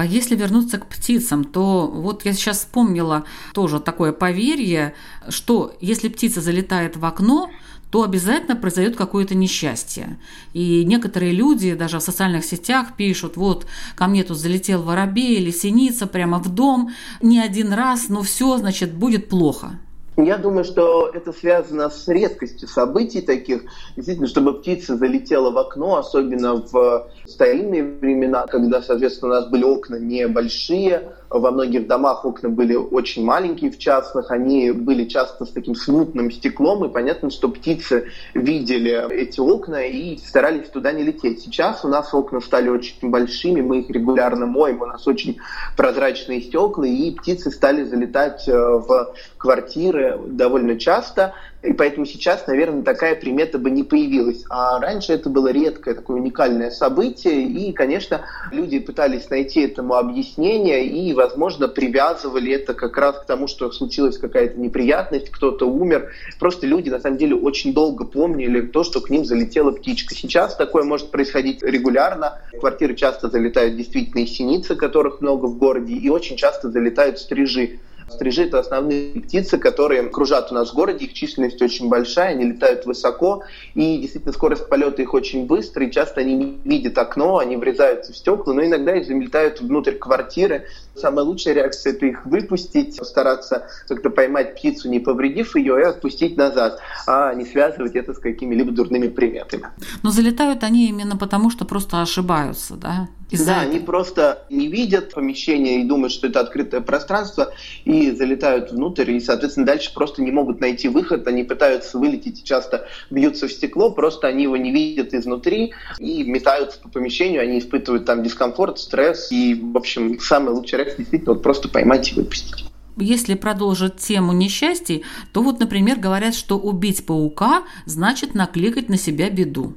А 0.00 0.06
если 0.06 0.34
вернуться 0.34 0.78
к 0.78 0.86
птицам, 0.86 1.44
то 1.44 1.86
вот 1.86 2.24
я 2.24 2.32
сейчас 2.32 2.60
вспомнила 2.60 3.24
тоже 3.52 3.80
такое 3.80 4.12
поверье, 4.12 4.94
что 5.28 5.76
если 5.82 6.08
птица 6.08 6.40
залетает 6.40 6.96
в 6.96 7.04
окно, 7.04 7.50
то 7.90 8.02
обязательно 8.02 8.56
произойдет 8.56 8.96
какое-то 8.96 9.34
несчастье. 9.34 10.18
И 10.54 10.86
некоторые 10.86 11.32
люди 11.32 11.74
даже 11.74 11.98
в 11.98 12.02
социальных 12.02 12.46
сетях 12.46 12.96
пишут, 12.96 13.36
вот 13.36 13.66
ко 13.94 14.06
мне 14.06 14.24
тут 14.24 14.38
залетел 14.38 14.82
воробей 14.82 15.36
или 15.36 15.50
синица 15.50 16.06
прямо 16.06 16.38
в 16.38 16.48
дом, 16.48 16.94
не 17.20 17.38
один 17.38 17.74
раз, 17.74 18.08
но 18.08 18.22
все, 18.22 18.56
значит, 18.56 18.94
будет 18.94 19.28
плохо. 19.28 19.78
Я 20.24 20.36
думаю, 20.36 20.64
что 20.64 21.10
это 21.12 21.32
связано 21.32 21.88
с 21.90 22.06
редкостью 22.08 22.68
событий 22.68 23.20
таких. 23.20 23.62
Действительно, 23.96 24.28
чтобы 24.28 24.60
птица 24.60 24.96
залетела 24.96 25.50
в 25.50 25.58
окно, 25.58 25.96
особенно 25.96 26.56
в 26.56 27.10
старинные 27.26 27.82
времена, 27.82 28.46
когда, 28.46 28.82
соответственно, 28.82 29.32
у 29.32 29.34
нас 29.34 29.48
были 29.48 29.64
окна 29.64 29.96
небольшие, 29.96 31.12
во 31.30 31.52
многих 31.52 31.86
домах 31.86 32.24
окна 32.24 32.48
были 32.48 32.74
очень 32.74 33.24
маленькие, 33.24 33.70
в 33.70 33.78
частных, 33.78 34.32
они 34.32 34.72
были 34.72 35.04
часто 35.04 35.44
с 35.46 35.50
таким 35.50 35.76
смутным 35.76 36.30
стеклом, 36.30 36.84
и 36.84 36.92
понятно, 36.92 37.30
что 37.30 37.48
птицы 37.48 38.08
видели 38.34 39.12
эти 39.12 39.38
окна 39.38 39.84
и 39.86 40.16
старались 40.16 40.68
туда 40.68 40.90
не 40.92 41.04
лететь. 41.04 41.40
Сейчас 41.40 41.84
у 41.84 41.88
нас 41.88 42.12
окна 42.12 42.40
стали 42.40 42.68
очень 42.68 42.96
большими, 43.10 43.60
мы 43.60 43.80
их 43.80 43.90
регулярно 43.90 44.46
моем, 44.46 44.82
у 44.82 44.86
нас 44.86 45.06
очень 45.06 45.38
прозрачные 45.76 46.42
стекла, 46.42 46.86
и 46.86 47.12
птицы 47.12 47.52
стали 47.52 47.84
залетать 47.84 48.48
э, 48.48 48.52
в 48.52 49.14
квартиры 49.38 50.18
довольно 50.26 50.76
часто. 50.78 51.34
И 51.62 51.74
поэтому 51.74 52.06
сейчас, 52.06 52.46
наверное, 52.46 52.82
такая 52.82 53.14
примета 53.14 53.58
бы 53.58 53.70
не 53.70 53.82
появилась. 53.82 54.44
А 54.48 54.80
раньше 54.80 55.12
это 55.12 55.28
было 55.28 55.48
редкое, 55.48 55.94
такое 55.94 56.16
уникальное 56.16 56.70
событие. 56.70 57.42
И, 57.42 57.72
конечно, 57.72 58.22
люди 58.50 58.78
пытались 58.78 59.28
найти 59.28 59.60
этому 59.60 59.94
объяснение 59.94 60.86
и, 60.86 61.12
возможно, 61.12 61.68
привязывали 61.68 62.52
это 62.52 62.72
как 62.72 62.96
раз 62.96 63.18
к 63.18 63.26
тому, 63.26 63.46
что 63.46 63.70
случилась 63.72 64.16
какая-то 64.16 64.58
неприятность, 64.58 65.30
кто-то 65.30 65.66
умер. 65.66 66.10
Просто 66.38 66.66
люди, 66.66 66.88
на 66.88 66.98
самом 66.98 67.18
деле, 67.18 67.34
очень 67.34 67.74
долго 67.74 68.06
помнили 68.06 68.62
то, 68.62 68.82
что 68.82 69.02
к 69.02 69.10
ним 69.10 69.26
залетела 69.26 69.70
птичка. 69.70 70.14
Сейчас 70.14 70.56
такое 70.56 70.84
может 70.84 71.10
происходить 71.10 71.62
регулярно. 71.62 72.38
В 72.54 72.60
квартиры 72.60 72.94
часто 72.94 73.28
залетают 73.28 73.76
действительно 73.76 74.20
и 74.20 74.26
синицы, 74.26 74.76
которых 74.76 75.20
много 75.20 75.44
в 75.44 75.58
городе, 75.58 75.92
и 75.92 76.08
очень 76.08 76.36
часто 76.36 76.70
залетают 76.70 77.18
стрижи. 77.18 77.80
Стрижи— 78.10 78.42
это 78.44 78.58
основные 78.58 79.20
птицы, 79.20 79.56
которые 79.58 80.02
кружат 80.08 80.50
у 80.50 80.54
нас 80.54 80.70
в 80.70 80.74
городе, 80.74 81.04
их 81.04 81.14
численность 81.14 81.62
очень 81.62 81.88
большая, 81.88 82.30
они 82.30 82.44
летают 82.44 82.84
высоко, 82.86 83.44
и 83.74 83.98
действительно 83.98 84.32
скорость 84.32 84.68
полета 84.68 85.02
их 85.02 85.14
очень 85.14 85.46
быстрая, 85.46 85.88
и 85.88 85.92
часто 85.92 86.20
они 86.20 86.34
не 86.34 86.58
видят 86.64 86.98
окно, 86.98 87.38
они 87.38 87.56
врезаются 87.56 88.12
в 88.12 88.16
стекла, 88.16 88.52
но 88.52 88.64
иногда 88.64 88.96
и 88.96 89.04
залетают 89.04 89.60
внутрь 89.60 89.94
квартиры. 89.94 90.66
Самая 90.96 91.24
лучшая 91.24 91.54
реакция— 91.54 91.92
это 91.94 92.06
их 92.06 92.26
выпустить, 92.26 92.96
стараться 93.04 93.68
как-то 93.88 94.10
поймать 94.10 94.56
птицу, 94.56 94.88
не 94.88 94.98
повредив 95.00 95.56
ее, 95.56 95.80
и 95.80 95.84
отпустить 95.84 96.36
назад, 96.36 96.80
а 97.06 97.32
не 97.34 97.44
связывать 97.44 97.94
это 97.94 98.12
с 98.12 98.18
какими-либо 98.18 98.72
дурными 98.72 99.08
приметами. 99.08 99.66
Но 100.02 100.10
залетают 100.10 100.64
они 100.64 100.88
именно 100.88 101.16
потому, 101.16 101.50
что 101.50 101.64
просто 101.64 102.02
ошибаются, 102.02 102.74
да? 102.74 103.08
Да, 103.38 103.60
они 103.60 103.78
просто 103.78 104.44
не 104.50 104.68
видят 104.68 105.14
помещение 105.14 105.80
и 105.80 105.84
думают, 105.84 106.12
что 106.12 106.26
это 106.26 106.40
открытое 106.40 106.80
пространство, 106.80 107.52
и 107.84 108.10
залетают 108.10 108.72
внутрь, 108.72 109.10
и, 109.12 109.20
соответственно, 109.20 109.66
дальше 109.66 109.92
просто 109.94 110.22
не 110.22 110.30
могут 110.30 110.60
найти 110.60 110.88
выход, 110.88 111.26
они 111.26 111.44
пытаются 111.44 111.98
вылететь 111.98 112.40
и 112.40 112.44
часто 112.44 112.88
бьются 113.10 113.48
в 113.48 113.52
стекло, 113.52 113.90
просто 113.90 114.28
они 114.28 114.44
его 114.44 114.56
не 114.56 114.70
видят 114.70 115.14
изнутри 115.14 115.72
и 115.98 116.24
метаются 116.24 116.80
по 116.80 116.88
помещению, 116.88 117.42
они 117.42 117.58
испытывают 117.58 118.04
там 118.04 118.22
дискомфорт, 118.22 118.78
стресс, 118.78 119.30
и, 119.30 119.54
в 119.54 119.76
общем, 119.76 120.18
самая 120.20 120.54
лучшая 120.54 120.80
реакция 120.80 120.98
действительно 120.98 121.34
вот 121.34 121.42
просто 121.42 121.68
поймать 121.68 122.10
и 122.12 122.14
выпустить. 122.14 122.64
Если 122.96 123.34
продолжить 123.34 123.96
тему 123.96 124.32
несчастий, 124.32 125.04
то 125.32 125.42
вот, 125.42 125.58
например, 125.58 125.98
говорят, 125.98 126.34
что 126.34 126.58
убить 126.58 127.06
паука 127.06 127.64
значит 127.86 128.34
накликать 128.34 128.88
на 128.88 128.98
себя 128.98 129.30
беду 129.30 129.74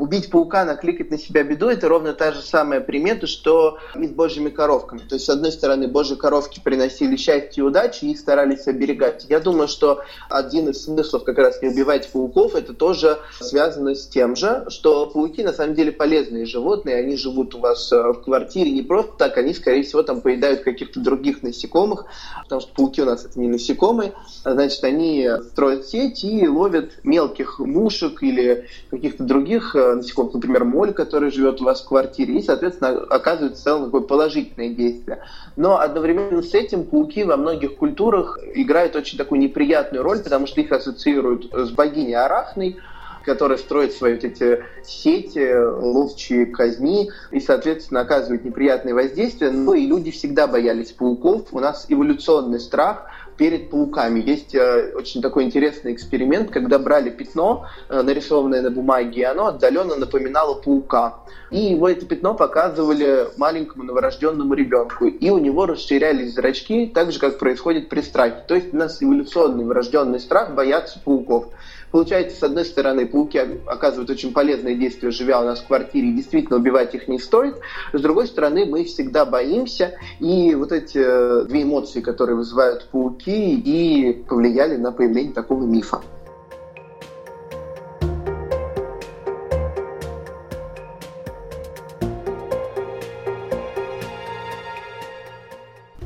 убить 0.00 0.30
паука, 0.30 0.64
накликать 0.64 1.10
на 1.10 1.18
себя 1.18 1.42
беду, 1.42 1.68
это 1.68 1.88
ровно 1.88 2.14
та 2.14 2.32
же 2.32 2.40
самая 2.40 2.80
примета, 2.80 3.26
что 3.26 3.78
и 3.94 4.06
с 4.06 4.10
божьими 4.10 4.48
коровками. 4.48 5.00
То 5.00 5.14
есть, 5.14 5.26
с 5.26 5.28
одной 5.28 5.52
стороны, 5.52 5.88
божьи 5.88 6.16
коровки 6.16 6.60
приносили 6.62 7.16
счастье 7.16 7.62
и 7.62 7.66
удачу, 7.66 8.06
и 8.06 8.12
их 8.12 8.18
старались 8.18 8.66
оберегать. 8.66 9.26
Я 9.28 9.40
думаю, 9.40 9.68
что 9.68 10.02
один 10.30 10.70
из 10.70 10.84
смыслов 10.84 11.24
как 11.24 11.36
раз 11.38 11.60
не 11.60 11.68
убивать 11.68 12.10
пауков, 12.10 12.54
это 12.54 12.72
тоже 12.72 13.18
связано 13.40 13.94
с 13.94 14.06
тем 14.06 14.36
же, 14.36 14.64
что 14.68 15.06
пауки 15.06 15.42
на 15.42 15.52
самом 15.52 15.74
деле 15.74 15.92
полезные 15.92 16.46
животные, 16.46 16.96
они 16.96 17.16
живут 17.16 17.54
у 17.54 17.58
вас 17.58 17.92
э, 17.92 17.96
в 17.96 18.22
квартире 18.22 18.70
не 18.70 18.82
просто 18.82 19.12
так, 19.18 19.36
они, 19.36 19.52
скорее 19.52 19.82
всего, 19.82 20.02
там 20.02 20.22
поедают 20.22 20.62
каких-то 20.62 21.00
других 21.00 21.42
насекомых, 21.42 22.06
потому 22.42 22.62
что 22.62 22.72
пауки 22.74 23.02
у 23.02 23.04
нас 23.04 23.26
это 23.26 23.38
не 23.38 23.48
насекомые, 23.48 24.14
а 24.44 24.52
значит, 24.52 24.82
они 24.82 25.28
строят 25.50 25.86
сеть 25.86 26.24
и 26.24 26.48
ловят 26.48 26.92
мелких 27.04 27.58
мушек 27.58 28.22
или 28.22 28.66
каких-то 28.90 29.24
других 29.24 29.76
э, 29.76 29.89
насекомых, 29.94 30.34
например, 30.34 30.64
моль, 30.64 30.92
который 30.92 31.30
живет 31.30 31.60
у 31.60 31.64
вас 31.64 31.82
в 31.82 31.88
квартире, 31.88 32.38
и, 32.38 32.42
соответственно, 32.42 32.90
оказывает 33.10 33.56
в 33.56 33.62
целом 33.62 33.86
такое 33.86 34.02
положительное 34.02 34.70
действие. 34.70 35.22
Но 35.56 35.78
одновременно 35.78 36.42
с 36.42 36.54
этим 36.54 36.84
пауки 36.84 37.24
во 37.24 37.36
многих 37.36 37.76
культурах 37.76 38.38
играют 38.54 38.96
очень 38.96 39.18
такую 39.18 39.40
неприятную 39.40 40.02
роль, 40.02 40.22
потому 40.22 40.46
что 40.46 40.60
их 40.60 40.72
ассоциируют 40.72 41.52
с 41.52 41.70
богиней 41.70 42.14
Арахной, 42.14 42.76
которая 43.24 43.58
строит 43.58 43.92
свои 43.92 44.14
вот 44.14 44.24
эти 44.24 44.64
сети, 44.82 45.54
ловчие 45.54 46.46
казни 46.46 47.10
и, 47.30 47.40
соответственно, 47.40 48.00
оказывает 48.00 48.44
неприятные 48.44 48.94
воздействия. 48.94 49.50
Но 49.50 49.74
и 49.74 49.86
люди 49.86 50.10
всегда 50.10 50.46
боялись 50.46 50.92
пауков. 50.92 51.48
У 51.52 51.60
нас 51.60 51.86
эволюционный 51.88 52.60
страх– 52.60 53.06
перед 53.40 53.70
пауками. 53.70 54.20
Есть 54.20 54.54
э, 54.54 54.92
очень 54.94 55.22
такой 55.22 55.44
интересный 55.44 55.94
эксперимент, 55.94 56.50
когда 56.50 56.78
брали 56.78 57.08
пятно, 57.08 57.64
э, 57.88 58.02
нарисованное 58.02 58.60
на 58.60 58.70
бумаге, 58.70 59.22
и 59.22 59.24
оно 59.24 59.46
отдаленно 59.46 59.96
напоминало 59.96 60.60
паука. 60.60 61.20
И 61.50 61.58
его 61.58 61.88
это 61.88 62.04
пятно 62.04 62.34
показывали 62.34 63.28
маленькому 63.38 63.84
новорожденному 63.84 64.52
ребенку. 64.52 65.06
И 65.06 65.30
у 65.30 65.38
него 65.38 65.64
расширялись 65.64 66.34
зрачки, 66.34 66.86
так 66.94 67.12
же, 67.12 67.18
как 67.18 67.38
происходит 67.38 67.88
при 67.88 68.02
страхе. 68.02 68.44
То 68.46 68.54
есть 68.54 68.74
у 68.74 68.76
нас 68.76 69.02
эволюционный 69.02 69.64
врожденный 69.64 70.20
страх 70.20 70.54
бояться 70.54 71.00
пауков. 71.02 71.46
Получается, 71.90 72.38
с 72.38 72.42
одной 72.42 72.64
стороны, 72.64 73.06
пауки 73.06 73.38
оказывают 73.66 74.10
очень 74.10 74.32
полезное 74.32 74.74
действие, 74.74 75.10
живя 75.10 75.40
у 75.40 75.44
нас 75.44 75.60
в 75.60 75.66
квартире, 75.66 76.12
действительно 76.12 76.56
убивать 76.56 76.94
их 76.94 77.08
не 77.08 77.18
стоит. 77.18 77.56
С 77.92 78.00
другой 78.00 78.26
стороны, 78.26 78.64
мы 78.64 78.84
всегда 78.84 79.24
боимся, 79.24 79.94
и 80.20 80.54
вот 80.54 80.70
эти 80.72 80.98
э, 80.98 81.44
две 81.46 81.62
эмоции, 81.62 82.00
которые 82.00 82.36
вызывают 82.36 82.86
пауки, 82.92 83.54
и 83.54 84.12
повлияли 84.28 84.76
на 84.76 84.92
появление 84.92 85.32
такого 85.32 85.64
мифа. 85.64 86.00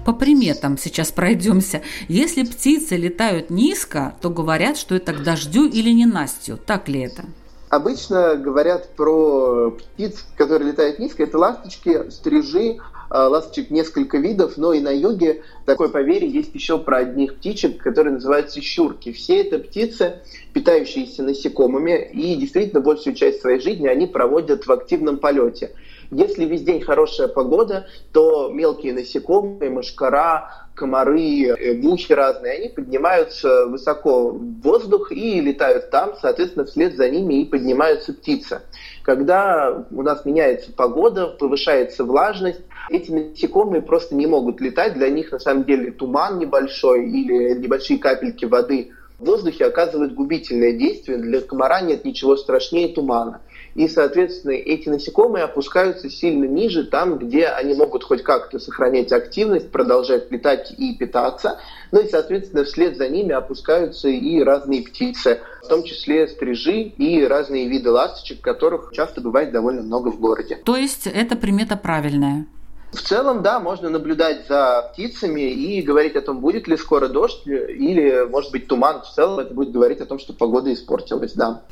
По 0.05 0.13
приметам 0.13 0.77
сейчас 0.77 1.11
пройдемся. 1.13 1.81
Если 2.09 2.43
птицы 2.43 2.97
летают 2.97 3.49
низко, 3.49 4.15
то 4.21 4.29
говорят, 4.29 4.77
что 4.77 4.95
это 4.95 5.15
к 5.15 5.23
дождю 5.23 5.67
или 5.67 5.91
ненастью. 5.91 6.59
Так 6.59 6.89
ли 6.89 7.01
это? 7.01 7.25
Обычно 7.71 8.37
говорят 8.37 8.91
про 8.97 9.71
птиц, 9.71 10.25
которые 10.37 10.73
летают 10.73 10.99
низко. 10.99 11.23
Это 11.23 11.39
ласточки, 11.39 12.11
стрижи, 12.11 12.79
а, 13.09 13.29
ласточек 13.29 13.71
несколько 13.71 14.19
видов, 14.19 14.57
но 14.57 14.73
и 14.73 14.81
на 14.81 14.91
юге 14.91 15.43
такое 15.65 15.89
поверье 15.89 16.29
есть 16.29 16.55
еще 16.55 16.79
про 16.79 16.99
одних 16.99 17.37
птичек, 17.37 17.83
которые 17.83 18.15
называются 18.15 18.61
щурки. 18.61 19.13
Все 19.13 19.41
это 19.41 19.59
птицы, 19.59 20.21
питающиеся 20.53 21.23
насекомыми, 21.23 22.11
и 22.13 22.37
действительно 22.37 22.81
большую 22.81 23.15
часть 23.15 23.41
своей 23.41 23.61
жизни 23.61 23.87
они 23.87 24.07
проводят 24.07 24.67
в 24.67 24.73
активном 24.73 25.17
полете. 25.17 25.71
Если 26.11 26.45
весь 26.45 26.63
день 26.63 26.81
хорошая 26.81 27.29
погода, 27.29 27.87
то 28.13 28.49
мелкие 28.49 28.93
насекомые, 28.93 29.71
мошкара, 29.71 30.67
комары, 30.75 31.47
э, 31.47 31.75
мухи 31.75 32.13
разные, 32.13 32.55
они 32.55 32.69
поднимаются 32.69 33.67
высоко 33.67 34.31
в 34.31 34.61
воздух 34.61 35.13
и 35.13 35.41
летают 35.41 35.91
там, 35.91 36.15
соответственно, 36.21 36.67
вслед 36.67 36.97
за 36.97 37.09
ними 37.09 37.43
и 37.43 37.45
поднимаются 37.45 38.13
птицы. 38.13 38.63
Когда 39.03 39.85
у 39.91 40.03
нас 40.03 40.25
меняется 40.25 40.73
погода, 40.73 41.29
повышается 41.29 42.05
влажность, 42.05 42.61
эти 42.91 43.11
насекомые 43.11 43.83
просто 43.83 44.15
не 44.15 44.27
могут 44.27 44.61
летать, 44.61 44.95
для 44.95 45.09
них 45.09 45.33
на 45.33 45.39
самом 45.39 45.65
деле 45.65 45.93
туман 45.93 46.39
небольшой 46.39 47.09
или 47.09 47.59
небольшие 47.59 47.99
капельки 47.99 48.45
воды 48.45 48.91
в 49.19 49.27
воздухе 49.27 49.67
оказывают 49.67 50.15
губительное 50.15 50.73
действие, 50.73 51.19
для 51.19 51.41
комара 51.41 51.81
нет 51.81 52.05
ничего 52.05 52.37
страшнее 52.37 52.89
тумана 52.89 53.41
и, 53.75 53.89
соответственно, 53.89 54.53
эти 54.53 54.89
насекомые 54.89 55.45
опускаются 55.45 56.09
сильно 56.09 56.45
ниже, 56.45 56.85
там, 56.85 57.19
где 57.19 57.47
они 57.47 57.75
могут 57.75 58.05
хоть 58.05 58.23
как-то 58.23 58.59
сохранять 58.59 59.13
активность, 59.13 59.71
продолжать 59.71 60.31
летать 60.31 60.73
и 60.77 60.95
питаться, 60.95 61.59
ну 61.91 62.01
и, 62.01 62.09
соответственно, 62.09 62.65
вслед 62.65 62.97
за 62.97 63.09
ними 63.09 63.33
опускаются 63.33 64.09
и 64.09 64.43
разные 64.43 64.83
птицы, 64.83 65.41
в 65.63 65.69
том 65.69 65.83
числе 65.83 66.29
стрижи 66.29 66.83
и 66.83 67.25
разные 67.25 67.69
виды 67.69 67.91
ласточек, 67.91 68.41
которых 68.41 68.91
часто 68.93 69.21
бывает 69.21 69.53
довольно 69.53 69.83
много 69.83 70.11
в 70.11 70.21
городе. 70.21 70.61
То 70.65 70.77
есть 70.77 71.07
это 71.07 71.37
примета 71.37 71.77
правильная? 71.77 72.47
В 72.93 73.03
целом, 73.03 73.43
да, 73.43 73.59
можно 73.59 73.91
наблюдать 73.91 74.47
за 74.49 74.89
птицами 74.93 75.51
и 75.51 75.83
говорить 75.83 76.15
о 76.15 76.21
том, 76.21 76.39
будет 76.39 76.69
ли 76.69 76.77
скоро 76.77 77.09
дождь 77.09 77.45
или, 77.45 78.25
может 78.31 78.53
быть, 78.53 78.69
туман. 78.69 79.03
В 79.03 79.13
целом 79.13 79.41
это 79.41 79.53
будет 79.53 79.73
говорить 79.73 80.01
о 80.01 80.07
том, 80.07 80.21
что 80.21 80.33
погода 80.33 80.73
испортилась, 80.73 81.33
да. 81.33 81.63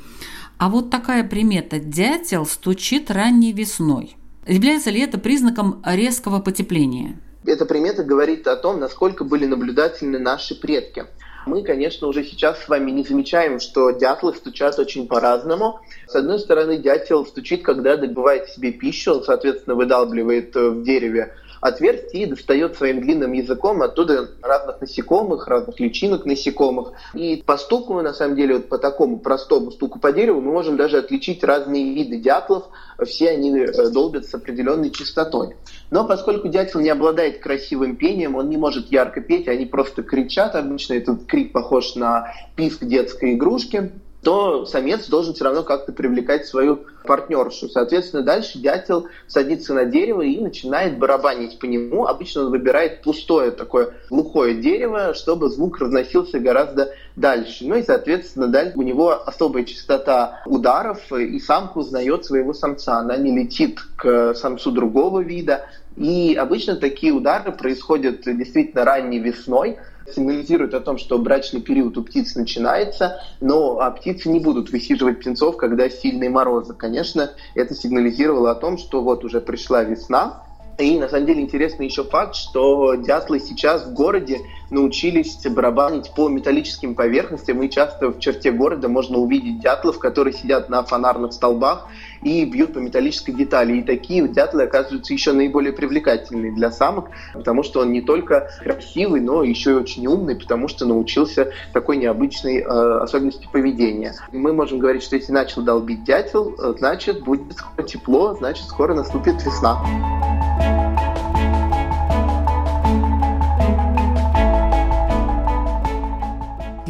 А 0.62 0.68
вот 0.68 0.90
такая 0.90 1.24
примета 1.24 1.80
«дятел 1.80 2.46
стучит 2.46 3.10
ранней 3.10 3.52
весной». 3.52 4.14
Является 4.46 4.90
ли 4.90 5.00
это 5.00 5.18
признаком 5.18 5.82
резкого 5.84 6.38
потепления? 6.38 7.18
Эта 7.44 7.66
примета 7.66 8.04
говорит 8.04 8.46
о 8.46 8.54
том, 8.54 8.78
насколько 8.78 9.24
были 9.24 9.44
наблюдательны 9.46 10.20
наши 10.20 10.54
предки. 10.54 11.06
Мы, 11.46 11.64
конечно, 11.64 12.06
уже 12.06 12.22
сейчас 12.22 12.62
с 12.62 12.68
вами 12.68 12.92
не 12.92 13.02
замечаем, 13.02 13.58
что 13.58 13.90
дятлы 13.90 14.32
стучат 14.36 14.78
очень 14.78 15.08
по-разному. 15.08 15.80
С 16.06 16.14
одной 16.14 16.38
стороны, 16.38 16.78
дятел 16.78 17.26
стучит, 17.26 17.64
когда 17.64 17.96
добывает 17.96 18.48
себе 18.48 18.70
пищу, 18.70 19.14
он, 19.14 19.24
соответственно, 19.24 19.74
выдалбливает 19.74 20.54
в 20.54 20.84
дереве 20.84 21.34
отверстие 21.62 22.24
и 22.24 22.26
достает 22.26 22.76
своим 22.76 23.00
длинным 23.00 23.32
языком 23.32 23.82
оттуда 23.82 24.28
разных 24.42 24.80
насекомых, 24.80 25.46
разных 25.46 25.78
личинок 25.78 26.26
насекомых. 26.26 26.92
И 27.14 27.42
по 27.46 27.56
стуку, 27.56 28.02
на 28.02 28.12
самом 28.12 28.34
деле, 28.34 28.56
вот 28.56 28.68
по 28.68 28.78
такому 28.78 29.20
простому 29.20 29.70
стуку 29.70 30.00
по 30.00 30.12
дереву 30.12 30.40
мы 30.40 30.50
можем 30.52 30.76
даже 30.76 30.98
отличить 30.98 31.44
разные 31.44 31.94
виды 31.94 32.18
дятлов. 32.18 32.64
Все 33.04 33.30
они 33.30 33.56
э, 33.56 33.90
долбят 33.90 34.26
с 34.26 34.34
определенной 34.34 34.90
частотой. 34.90 35.54
Но 35.92 36.04
поскольку 36.04 36.48
дятел 36.48 36.80
не 36.80 36.90
обладает 36.90 37.38
красивым 37.38 37.94
пением, 37.94 38.34
он 38.34 38.50
не 38.50 38.56
может 38.56 38.90
ярко 38.90 39.20
петь, 39.20 39.46
они 39.46 39.64
просто 39.64 40.02
кричат. 40.02 40.56
Обычно 40.56 40.94
этот 40.94 41.26
крик 41.26 41.52
похож 41.52 41.94
на 41.94 42.34
писк 42.56 42.84
детской 42.84 43.34
игрушки 43.34 43.92
то 44.22 44.64
самец 44.66 45.08
должен 45.08 45.34
все 45.34 45.44
равно 45.44 45.64
как-то 45.64 45.92
привлекать 45.92 46.46
свою 46.46 46.84
партнершу. 47.04 47.68
Соответственно, 47.68 48.22
дальше 48.22 48.58
дятел 48.58 49.08
садится 49.26 49.74
на 49.74 49.84
дерево 49.84 50.22
и 50.22 50.38
начинает 50.38 50.98
барабанить 50.98 51.58
по 51.58 51.64
нему. 51.64 52.06
Обычно 52.06 52.42
он 52.42 52.50
выбирает 52.50 53.02
пустое 53.02 53.50
такое 53.50 53.94
глухое 54.10 54.54
дерево, 54.54 55.14
чтобы 55.14 55.48
звук 55.48 55.80
разносился 55.80 56.38
гораздо 56.38 56.92
дальше. 57.16 57.66
Ну 57.66 57.74
и, 57.74 57.82
соответственно, 57.82 58.46
дальше 58.46 58.78
у 58.78 58.82
него 58.82 59.10
особая 59.10 59.64
частота 59.64 60.42
ударов, 60.46 61.12
и 61.12 61.40
самка 61.40 61.78
узнает 61.78 62.24
своего 62.24 62.54
самца. 62.54 62.98
Она 62.98 63.16
не 63.16 63.36
летит 63.36 63.80
к 63.96 64.34
самцу 64.34 64.70
другого 64.70 65.20
вида. 65.20 65.66
И 65.96 66.34
обычно 66.34 66.76
такие 66.76 67.12
удары 67.12 67.52
происходят 67.52 68.22
действительно 68.24 68.84
ранней 68.84 69.18
весной, 69.18 69.78
сигнализирует 70.14 70.74
о 70.74 70.80
том, 70.80 70.98
что 70.98 71.18
брачный 71.18 71.60
период 71.60 71.96
у 71.98 72.02
птиц 72.02 72.34
начинается, 72.34 73.20
но 73.40 73.80
а 73.80 73.90
птицы 73.90 74.28
не 74.28 74.40
будут 74.40 74.70
высиживать 74.70 75.20
птенцов, 75.20 75.56
когда 75.56 75.88
сильные 75.88 76.30
морозы. 76.30 76.74
Конечно, 76.74 77.30
это 77.54 77.74
сигнализировало 77.74 78.50
о 78.50 78.54
том, 78.54 78.78
что 78.78 79.02
вот 79.02 79.24
уже 79.24 79.40
пришла 79.40 79.82
весна, 79.82 80.42
и 80.78 80.98
на 80.98 81.08
самом 81.08 81.26
деле 81.26 81.42
интересный 81.42 81.86
еще 81.86 82.04
факт, 82.04 82.34
что 82.34 82.94
дятлы 82.94 83.40
сейчас 83.40 83.86
в 83.86 83.92
городе 83.92 84.38
научились 84.70 85.38
барабанить 85.46 86.12
по 86.14 86.28
металлическим 86.28 86.94
поверхностям, 86.94 87.62
и 87.62 87.70
часто 87.70 88.08
в 88.08 88.18
черте 88.18 88.50
города 88.50 88.88
можно 88.88 89.18
увидеть 89.18 89.60
дятлов, 89.60 89.98
которые 89.98 90.32
сидят 90.32 90.70
на 90.70 90.82
фонарных 90.82 91.32
столбах 91.32 91.88
и 92.22 92.44
бьют 92.44 92.72
по 92.72 92.78
металлической 92.78 93.32
детали. 93.32 93.78
И 93.78 93.82
такие 93.82 94.26
дятлы 94.28 94.62
оказываются 94.62 95.12
еще 95.12 95.32
наиболее 95.32 95.72
привлекательные 95.72 96.52
для 96.52 96.70
самок, 96.70 97.10
потому 97.34 97.62
что 97.62 97.80
он 97.80 97.92
не 97.92 98.00
только 98.00 98.50
красивый, 98.60 99.20
но 99.20 99.42
еще 99.42 99.72
и 99.72 99.74
очень 99.74 100.06
умный, 100.06 100.36
потому 100.36 100.68
что 100.68 100.86
научился 100.86 101.52
такой 101.72 101.98
необычной 101.98 102.60
э, 102.60 102.64
особенности 102.64 103.48
поведения. 103.52 104.14
Мы 104.32 104.52
можем 104.52 104.78
говорить, 104.78 105.02
что 105.02 105.16
если 105.16 105.32
начал 105.32 105.62
долбить 105.62 106.04
дятел, 106.04 106.54
э, 106.58 106.74
значит 106.78 107.22
будет 107.22 107.52
скоро 107.52 107.86
тепло, 107.86 108.34
значит 108.34 108.66
скоро 108.66 108.94
наступит 108.94 109.44
весна. 109.44 110.31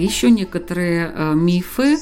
Еще 0.03 0.31
некоторые 0.31 1.13
э, 1.15 1.35
мифы, 1.35 1.97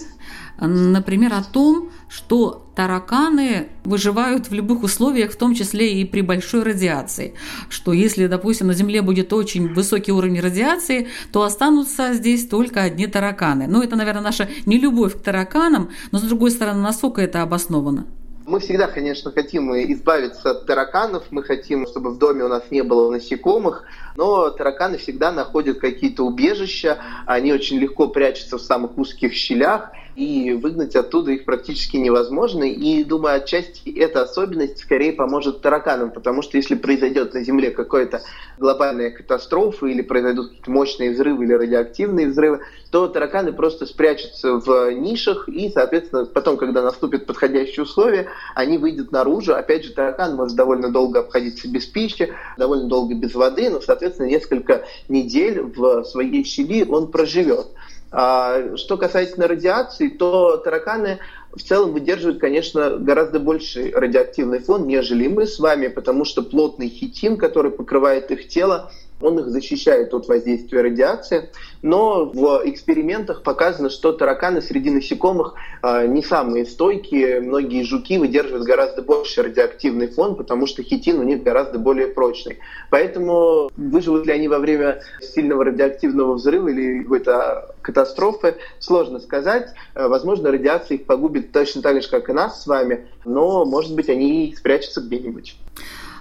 например, 0.59 1.35
о 1.35 1.43
том, 1.43 1.91
что 2.09 2.71
тараканы 2.75 3.69
выживают 3.85 4.51
в 4.51 4.55
любых 4.55 4.83
условиях, 4.83 5.33
в 5.33 5.37
том 5.37 5.55
числе 5.55 6.01
и 6.01 6.05
при 6.05 6.23
большой 6.23 6.63
радиации. 6.63 7.35
Что 7.69 7.93
если, 7.93 8.27
допустим, 8.27 8.69
на 8.69 8.75
Земле 8.75 9.03
будет 9.03 9.33
очень 9.33 9.73
высокий 9.73 10.13
уровень 10.13 10.41
радиации, 10.41 11.09
то 11.33 11.43
останутся 11.43 12.15
здесь 12.15 12.47
только 12.49 12.83
одни 12.83 13.07
тараканы. 13.07 13.67
Ну, 13.67 13.83
это, 13.83 13.97
наверное, 13.97 14.23
наша 14.23 14.49
нелюбовь 14.67 15.19
к 15.19 15.23
тараканам, 15.23 15.91
но, 16.11 16.19
с 16.19 16.23
другой 16.23 16.51
стороны, 16.51 16.81
насколько 16.83 17.21
это 17.21 17.43
обосновано? 17.43 18.07
Мы 18.51 18.59
всегда, 18.59 18.89
конечно, 18.89 19.31
хотим 19.31 19.73
избавиться 19.93 20.51
от 20.51 20.67
тараканов, 20.67 21.23
мы 21.31 21.45
хотим, 21.45 21.87
чтобы 21.87 22.11
в 22.11 22.19
доме 22.19 22.43
у 22.43 22.49
нас 22.49 22.65
не 22.71 22.83
было 22.83 23.09
насекомых, 23.09 23.85
но 24.17 24.51
тараканы 24.51 24.99
всегда 24.99 25.31
находят 25.31 25.79
какие-то 25.79 26.25
убежища, 26.25 26.99
они 27.27 27.53
очень 27.53 27.79
легко 27.79 28.09
прячутся 28.09 28.59
в 28.59 28.61
самых 28.61 28.99
узких 28.99 29.35
щелях, 29.35 29.93
и 30.17 30.53
выгнать 30.53 30.97
оттуда 30.97 31.33
их 31.33 31.45
практически 31.45 31.97
невозможно. 31.97 32.65
И, 32.65 33.05
думаю, 33.05 33.37
отчасти 33.37 33.91
эта 33.99 34.23
особенность 34.23 34.79
скорее 34.79 35.13
поможет 35.13 35.61
тараканам, 35.61 36.11
потому 36.11 36.43
что 36.43 36.57
если 36.57 36.75
произойдет 36.75 37.35
на 37.35 37.43
Земле 37.43 37.71
какая-то 37.71 38.23
глобальная 38.59 39.11
катастрофа 39.11 39.87
или 39.87 40.03
произойдут 40.03 40.49
какие-то 40.49 40.71
мощные 40.71 41.11
взрывы 41.13 41.45
или 41.45 41.53
радиоактивные 41.53 42.29
взрывы, 42.29 42.61
то 42.91 43.07
тараканы 43.09 43.53
просто 43.53 43.87
спрячутся 43.87 44.55
в 44.55 44.93
нишах, 44.93 45.49
и, 45.49 45.71
соответственно, 45.71 46.27
потом, 46.27 46.57
когда 46.57 46.83
наступят 46.83 47.27
подходящие 47.27 47.85
условия, 47.85 48.29
они 48.55 48.79
выйдут 48.79 49.13
наружу. 49.13 49.55
Опять 49.55 49.85
же, 49.85 49.93
таракан 49.93 50.35
может 50.35 50.57
довольно 50.57 50.91
долго 50.91 51.21
обходиться 51.21 51.69
без 51.69 51.87
пищи, 51.87 52.33
довольно 52.59 52.89
долго 52.89 53.15
без 53.15 53.35
воды, 53.35 53.71
но, 53.71 53.81
соответственно, 53.81 54.27
несколько 54.27 54.85
недель 55.09 55.63
в 55.63 56.05
своей 56.05 56.45
щели 56.45 56.85
он 56.85 57.11
проживет. 57.11 57.69
А, 58.13 58.77
что 58.77 58.97
касается 58.97 59.47
радиации, 59.47 60.09
то 60.09 60.57
тараканы 60.57 61.21
в 61.53 61.63
целом 61.63 61.93
выдерживают, 61.93 62.41
конечно, 62.41 62.97
гораздо 62.97 63.39
больший 63.39 63.93
радиоактивный 63.93 64.59
фон, 64.59 64.87
нежели 64.87 65.29
мы 65.29 65.47
с 65.47 65.59
вами, 65.59 65.89
потому 65.89 66.25
что 66.25 66.43
плотный 66.43 66.89
хитин, 66.89 67.37
который 67.37 67.71
покрывает 67.71 68.31
их 68.31 68.49
тело, 68.49 68.91
он 69.21 69.39
их 69.39 69.49
защищает 69.49 70.13
от 70.15 70.29
воздействия 70.29 70.83
радиации, 70.83 71.51
но 71.83 72.25
в 72.27 72.63
экспериментах 72.65 73.43
показано, 73.43 73.91
что 73.91 74.13
тараканы 74.13 74.63
среди 74.63 74.91
насекомых 74.91 75.55
э, 75.83 76.07
не 76.07 76.23
самые 76.23 76.67
стойкие, 76.67 77.41
многие 77.41 77.83
жуки 77.85 78.19
выдерживают 78.19 78.65
гораздо 78.65 79.03
больше 79.03 79.43
радиоактивный 79.43 80.09
фон, 80.09 80.37
потому 80.37 80.67
что 80.67 80.83
хитин 80.83 81.19
у 81.19 81.23
них 81.23 81.43
гораздо 81.43 81.79
более 81.79 82.09
прочный. 82.09 82.59
Поэтому 82.91 83.71
выживут 83.77 84.27
ли 84.27 84.33
они 84.33 84.49
во 84.49 84.59
время 84.59 85.03
сильного 85.21 85.65
радиоактивного 85.65 86.35
взрыва 86.35 86.69
или 86.69 87.03
какой-то 87.03 87.75
катастрофы, 87.83 88.57
сложно 88.79 89.21
сказать. 89.21 89.69
Э, 89.95 90.09
возможно, 90.09 90.51
радиация 90.51 90.97
их 90.97 91.07
погубит 91.07 91.53
точно 91.53 91.83
так 91.83 92.03
же, 92.03 92.09
как 92.09 92.29
и 92.29 92.33
нас 92.33 92.63
с 92.63 92.67
вами, 92.67 93.07
но, 93.25 93.65
может 93.65 93.95
быть, 93.95 94.09
они 94.09 94.55
спрячутся 94.57 95.01
где-нибудь. 95.01 95.57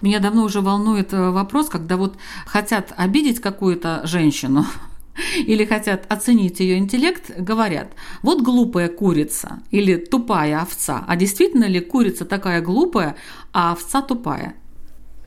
Меня 0.02 0.20
давно 0.20 0.44
уже 0.44 0.62
волнует 0.62 1.14
э, 1.14 1.30
вопрос, 1.30 1.70
когда 1.70 1.98
вот 1.98 2.16
хотят 2.46 2.94
обидеть 2.96 3.40
какую-то 3.40 4.02
женщину, 4.06 4.66
или 5.46 5.66
хотят 5.66 6.06
оценить 6.10 6.60
ее 6.60 6.78
интеллект, 6.78 7.32
говорят, 7.38 7.92
вот 8.22 8.42
глупая 8.42 8.90
курица 8.90 9.60
или 9.72 9.96
тупая 9.96 10.62
овца. 10.62 11.04
А 11.08 11.16
действительно 11.16 11.66
ли 11.66 11.80
курица 11.80 12.26
такая 12.26 12.62
глупая, 12.62 13.16
а 13.54 13.72
овца 13.74 14.02
тупая? 14.02 14.56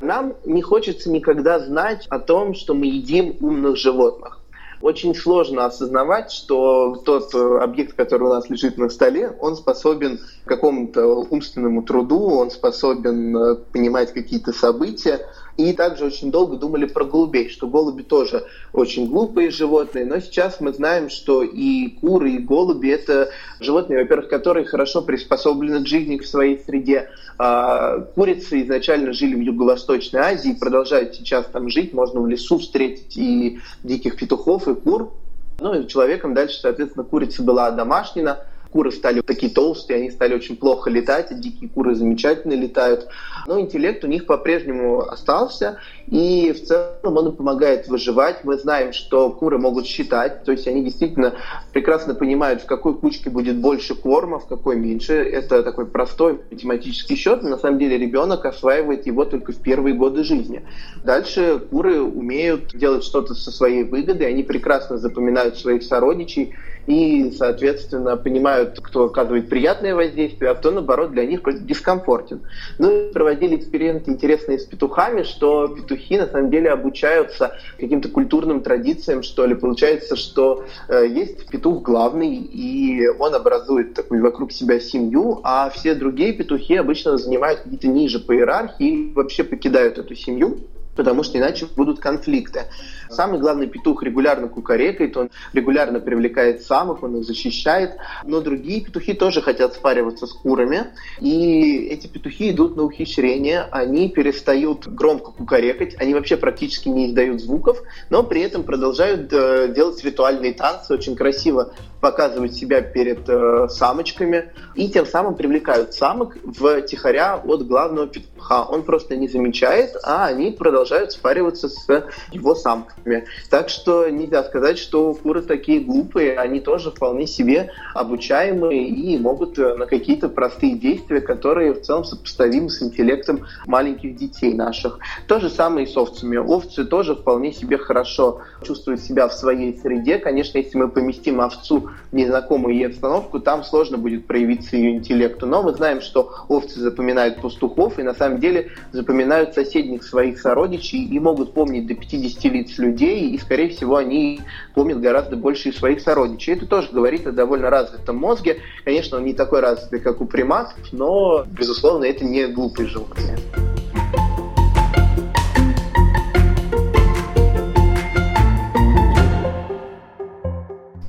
Нам 0.01 0.35
не 0.45 0.63
хочется 0.63 1.11
никогда 1.11 1.61
знать 1.61 2.07
о 2.09 2.19
том, 2.19 2.55
что 2.55 2.75
мы 2.75 2.87
едим 2.87 3.37
умных 3.41 3.77
животных 3.77 4.42
очень 4.83 5.15
сложно 5.15 5.65
осознавать, 5.65 6.33
что 6.33 6.97
тот 7.05 7.35
э, 7.35 7.59
объект, 7.61 7.95
который 7.95 8.25
у 8.25 8.31
нас 8.31 8.51
лежит 8.51 8.79
на 8.79 8.89
столе, 8.89 9.35
он 9.41 9.57
способен 9.57 10.19
к 10.45 10.49
какому-то 10.49 11.07
умственному 11.07 11.83
труду, 11.83 12.29
он 12.31 12.51
способен 12.51 13.37
э, 13.37 13.55
понимать 13.73 14.13
какие-то 14.13 14.53
события, 14.53 15.21
и 15.57 15.73
также 15.73 16.07
очень 16.07 16.31
долго 16.31 16.57
думали 16.57 16.87
про 16.87 17.05
голубей, 17.05 17.49
что 17.49 17.67
голуби 17.67 18.03
тоже 18.03 18.45
очень 18.73 19.09
глупые 19.09 19.51
животные, 19.51 20.05
но 20.05 20.21
сейчас 20.21 20.61
мы 20.61 20.73
знаем, 20.73 21.11
что 21.11 21.43
и 21.43 21.89
куры, 21.89 22.33
и 22.33 22.39
голуби– 22.39 22.89
это 22.91 23.31
животные, 23.61 24.01
во-первых, 24.01 24.29
которые 24.29 24.65
хорошо 24.65 25.03
приспособлены 25.03 25.85
к 25.85 25.87
жизни 25.87 26.19
в 26.19 26.27
своей 26.27 26.59
среде. 26.59 27.11
А 27.39 28.01
курицы 28.15 28.63
изначально 28.63 29.13
жили 29.13 29.35
в 29.35 29.41
Юго-Восточной 29.41 30.21
Азии, 30.21 30.57
продолжают 30.59 31.15
сейчас 31.15 31.47
там 31.47 31.69
жить, 31.69 31.93
можно 31.93 32.21
в 32.21 32.27
лесу 32.27 32.59
встретить 32.59 33.17
и 33.17 33.59
диких 33.83 34.17
петухов, 34.17 34.69
и 34.69 34.75
кур. 34.75 35.13
Ну 35.61 35.75
и 35.75 35.87
человеком 35.87 36.35
дальше, 36.35 36.59
соответственно, 36.61 37.05
курица 37.05 37.43
была 37.43 37.71
домашнена, 37.71 38.41
куры 38.73 38.91
стали 38.91 39.21
такие 39.21 39.53
толстые, 39.53 39.99
они 39.99 40.11
стали 40.11 40.35
очень 40.35 40.57
плохо 40.57 40.91
летать, 40.91 41.31
а 41.31 41.35
дикие 41.35 41.69
куры 41.69 41.95
замечательно 41.95 42.55
летают. 42.55 43.09
Но 43.47 43.61
интеллект 43.61 44.03
у 44.05 44.07
них 44.07 44.27
по-прежнему 44.27 45.01
остался, 45.09 45.79
и 46.07 46.53
в 46.53 46.65
целом 46.65 47.17
он 47.17 47.37
помогает 47.37 47.89
выживать. 47.89 48.45
Мы 48.45 48.59
знаем, 48.59 48.93
что 48.93 49.31
куры 49.31 49.59
могут 49.59 49.87
считать, 49.87 50.45
то 50.45 50.53
есть 50.53 50.67
они 50.67 50.85
действительно 50.85 51.35
прекрасно 51.73 52.15
понимают, 52.15 52.63
в 52.63 52.67
какой 52.67 52.95
кучке 52.95 53.31
будет 53.31 53.57
больше 53.57 53.95
корма, 53.95 54.39
в 54.39 54.47
какой 54.47 54.77
меньше. 54.77 55.15
Это 55.15 55.63
такой 55.63 55.87
простой 55.87 56.41
математический 56.51 57.17
счет, 57.17 57.43
на 57.43 57.59
самом 57.59 57.79
деле 57.79 57.99
ребенок 57.99 58.45
осваивает 58.45 59.07
его 59.07 59.25
только 59.25 59.53
в 59.53 59.57
первые 59.57 59.95
годы 59.95 60.25
жизни. 60.25 60.63
Дальше 61.05 61.61
куры 61.71 62.01
умеют 62.01 62.77
делать 62.77 63.05
что-то 63.05 63.35
со 63.35 63.51
своей 63.51 63.85
выгодой, 63.85 64.29
они 64.29 64.43
прекрасно 64.43 64.99
запоминают 64.99 65.59
своих 65.59 65.83
сородичей, 65.83 66.55
и, 66.87 67.33
соответственно, 67.37 68.17
понимают, 68.17 68.81
кто 68.81 69.05
оказывает 69.05 69.49
приятное 69.49 69.95
воздействие, 69.95 70.51
а 70.51 70.55
кто, 70.55 70.71
наоборот, 70.71 71.13
для 71.13 71.25
них 71.25 71.43
дискомфортен. 71.65 72.41
Ну 72.79 72.91
и 72.91 73.13
проводили 73.13 73.57
эксперименты 73.57 74.11
интересные 74.11 74.59
с 74.59 74.65
петухами, 74.65 75.23
что 75.23 75.69
петухи, 75.69 75.92
на 76.19 76.27
самом 76.27 76.51
деле, 76.51 76.71
обучаются 76.71 77.57
каким-то 77.79 78.09
культурным 78.09 78.63
традициям, 78.63 79.23
что 79.23 79.47
ли. 79.47 79.55
Получается, 79.55 80.17
что 80.17 80.65
э, 80.89 81.07
есть 81.09 81.49
петух 81.49 81.83
главный, 81.83 82.37
и 82.37 83.07
он 83.09 83.35
образует 83.35 83.95
такую 83.95 84.23
вокруг 84.23 84.53
себя 84.53 84.81
семью, 84.81 85.41
а 85.43 85.71
все 85.71 85.95
другие 85.95 86.33
петухи 86.33 86.77
обычно 86.77 87.17
занимают 87.17 87.61
какие-то 87.61 87.89
ниже 87.89 88.19
по 88.19 88.35
иерархии 88.35 88.89
и 88.89 89.13
вообще 89.13 89.45
покидают 89.45 89.99
эту 89.99 90.15
семью 90.15 90.59
потому 90.97 91.23
что 91.23 91.39
иначе 91.39 91.67
будут 91.75 92.01
конфликты. 92.01 92.65
Самый 93.13 93.39
главный 93.39 93.67
петух 93.67 94.03
регулярно 94.03 94.49
кукарекает, 94.49 95.17
он 95.17 95.31
регулярно 95.53 96.01
привлекает 96.01 96.63
самых, 96.63 97.03
он 97.03 97.19
их 97.19 97.25
защищает, 97.25 97.97
но 98.25 98.41
другие 98.41 98.81
петухи 98.81 99.15
тоже 99.15 99.43
хотят 99.43 99.75
спариваться 99.75 100.27
с 100.27 100.33
курами, 100.33 100.89
и 101.21 101.87
эти 101.91 102.07
петухи 102.07 102.51
идут 102.51 102.77
на 102.77 102.85
ухищрение, 102.85 103.67
они 103.71 104.09
перестают 104.09 104.87
громко 104.87 105.31
кукарекать, 105.31 105.95
они 106.01 106.15
вообще 106.15 106.37
практически 106.37 106.89
не 106.89 107.07
издают 107.07 107.41
звуков, 107.41 107.83
но 108.11 108.23
при 108.23 108.43
этом 108.43 108.63
продолжают 108.63 109.33
э, 109.33 109.73
делать 109.75 110.03
ритуальные 110.05 110.55
танцы, 110.55 110.95
очень 110.95 111.17
красиво 111.17 111.73
показывать 112.01 112.55
себя 112.55 112.83
перед 112.83 113.29
э, 113.29 113.69
самочками, 113.69 114.53
и 114.75 114.89
тем 114.89 115.07
самым 115.07 115.35
привлекают 115.37 115.95
самок 115.95 116.37
в 116.43 116.83
тихоря 116.83 117.37
от 117.37 117.67
главного 117.67 118.09
петуха. 118.09 118.65
Он 118.65 118.83
просто 118.83 119.17
не 119.17 119.29
замечает, 119.29 119.97
а 120.03 120.27
они 120.27 120.51
продолжают 120.51 121.13
спариваться 121.13 121.69
с 121.69 121.87
его 122.33 122.55
самкой 122.55 123.02
самками. 123.03 123.25
Так 123.51 123.69
что 123.69 124.09
нельзя 124.09 124.43
сказать, 124.45 124.79
что 124.79 125.15
куры 125.15 125.43
такие 125.43 125.81
глупые, 125.81 126.39
они 126.39 126.61
тоже 126.61 126.91
вполне 126.91 127.27
себе 127.27 127.71
обучаемые 127.95 128.89
и 128.89 129.19
могут 129.19 129.59
э, 129.59 129.75
на 129.75 129.87
какие-то 129.87 130.29
простые 130.29 130.75
действия, 130.75 131.21
которые 131.21 131.75
в 131.75 131.83
целом 131.83 132.05
сопоставимы 132.05 132.71
с 132.71 132.83
интеллектом 132.83 133.47
маленьких 133.67 134.17
детей 134.17 134.55
наших. 134.55 134.99
То 135.27 135.41
же 135.41 135.51
самое 135.51 135.87
и 135.87 135.91
с 135.91 135.97
овцами. 135.97 136.37
Овцы 136.37 136.85
тоже 136.85 137.15
вполне 137.15 137.53
себе 137.53 137.79
хорошо 137.79 138.41
чувствуют 138.63 139.01
себя 139.01 139.29
в 139.29 139.33
своей 139.33 139.77
среде. 139.79 140.19
Конечно, 140.19 140.59
если 140.59 140.79
мы 140.79 140.89
поместим 140.89 141.41
овцу 141.41 141.91
в 142.11 142.15
незнакомую 142.15 142.75
ей 142.75 142.87
обстановку, 142.87 143.41
там 143.41 143.65
сложно 143.65 143.99
будет 143.99 144.27
проявиться 144.27 144.77
ее 144.77 144.97
интеллекту. 144.97 145.47
Но 145.47 145.63
мы 145.63 145.73
знаем, 145.73 146.01
что 146.01 146.33
овцы 146.49 146.81
запоминают 146.81 147.41
пастухов 147.41 147.99
и 147.99 148.03
на 148.03 148.15
самом 148.15 148.41
деле 148.41 148.71
запоминают 148.93 149.55
соседних 149.55 150.05
своих 150.05 150.41
сородичей 150.41 151.05
и 151.05 151.19
могут 151.19 151.55
помнить 151.55 151.87
до 151.87 151.95
50 151.95 152.45
лиц 152.45 152.79
людей 152.79 152.92
людей, 152.93 153.31
и, 153.31 153.39
скорее 153.39 153.71
всего, 153.71 153.97
они 153.97 154.41
помнят 154.75 155.01
гораздо 155.01 155.37
больше 155.37 155.71
и 155.71 155.73
своих 155.73 156.01
сородичей. 156.01 156.53
Это 156.53 156.67
тоже 156.67 156.89
говорит 156.93 157.27
о 157.27 157.33
довольно 157.33 157.71
развитом 157.71 158.17
мозге. 158.17 158.61
Конечно, 158.85 159.17
он 159.17 159.25
не 159.25 159.33
такой 159.33 159.61
развитый, 159.61 160.01
как 160.01 160.21
у 160.21 160.27
приматов, 160.27 160.79
но, 160.93 161.45
безусловно, 161.51 162.05
это 162.05 162.25
не 162.25 162.47
глупые 162.47 162.89
животные. 162.89 163.39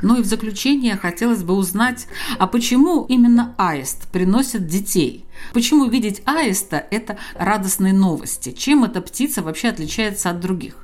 Ну 0.01 0.19
и 0.19 0.21
в 0.21 0.25
заключение 0.25 0.97
хотелось 0.97 1.43
бы 1.43 1.53
узнать, 1.53 2.07
а 2.37 2.45
почему 2.45 3.05
именно 3.07 3.55
аист 3.57 4.11
приносит 4.11 4.67
детей? 4.67 5.25
Почему 5.53 5.85
видеть 5.85 6.21
аиста– 6.25 6.85
это 6.91 7.17
радостные 7.35 7.93
новости? 7.93 8.51
Чем 8.51 8.83
эта 8.83 9.01
птица 9.01 9.41
вообще 9.41 9.69
отличается 9.69 10.29
от 10.29 10.41
других? 10.41 10.82